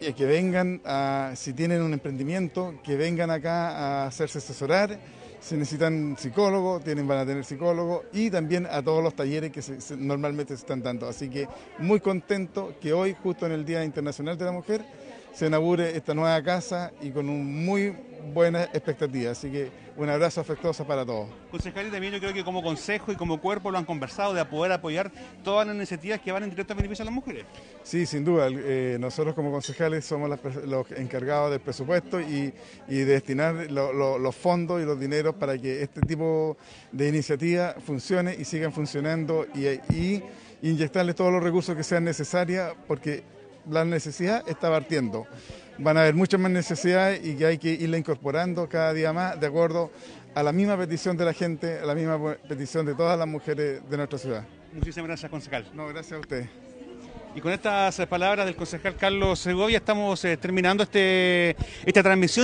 [0.00, 4.98] y que vengan, a, si tienen un emprendimiento, que vengan acá a hacerse asesorar.
[5.40, 9.60] Si necesitan psicólogo, tienen, van a tener psicólogo y también a todos los talleres que
[9.60, 11.08] se- normalmente se están dando.
[11.08, 11.48] Así que
[11.78, 14.84] muy contento que hoy, justo en el Día Internacional de la Mujer,
[15.32, 17.94] se inaugure esta nueva casa y con un muy
[18.34, 19.32] buena expectativa.
[19.32, 21.28] Así que un abrazo afectuoso para todos.
[21.50, 24.42] Concejal, y también yo creo que como consejo y como cuerpo lo han conversado de
[24.44, 25.10] poder apoyar
[25.44, 27.44] todas las iniciativas que van en directo beneficio a las mujeres.
[27.82, 28.48] Sí, sin duda.
[28.50, 32.52] eh, nosotros como concejales somos las los encargados del presupuesto y,
[32.88, 36.56] y de destinar lo- lo- los fondos y los dineros para que este tipo
[36.90, 40.22] de iniciativas funcione y sigan funcionando y, y
[40.62, 43.24] inyectarles todos los recursos que sean necesarios porque
[43.70, 45.26] la necesidad está partiendo.
[45.78, 49.40] Van a haber muchas más necesidades y que hay que irla incorporando cada día más
[49.40, 49.90] de acuerdo
[50.34, 53.88] a la misma petición de la gente, a la misma petición de todas las mujeres
[53.88, 54.44] de nuestra ciudad.
[54.72, 55.66] Muchísimas gracias, concejal.
[55.74, 56.46] No, gracias a usted.
[57.34, 62.40] Y con estas palabras del concejal Carlos Segovia estamos eh, terminando este, esta transmisión.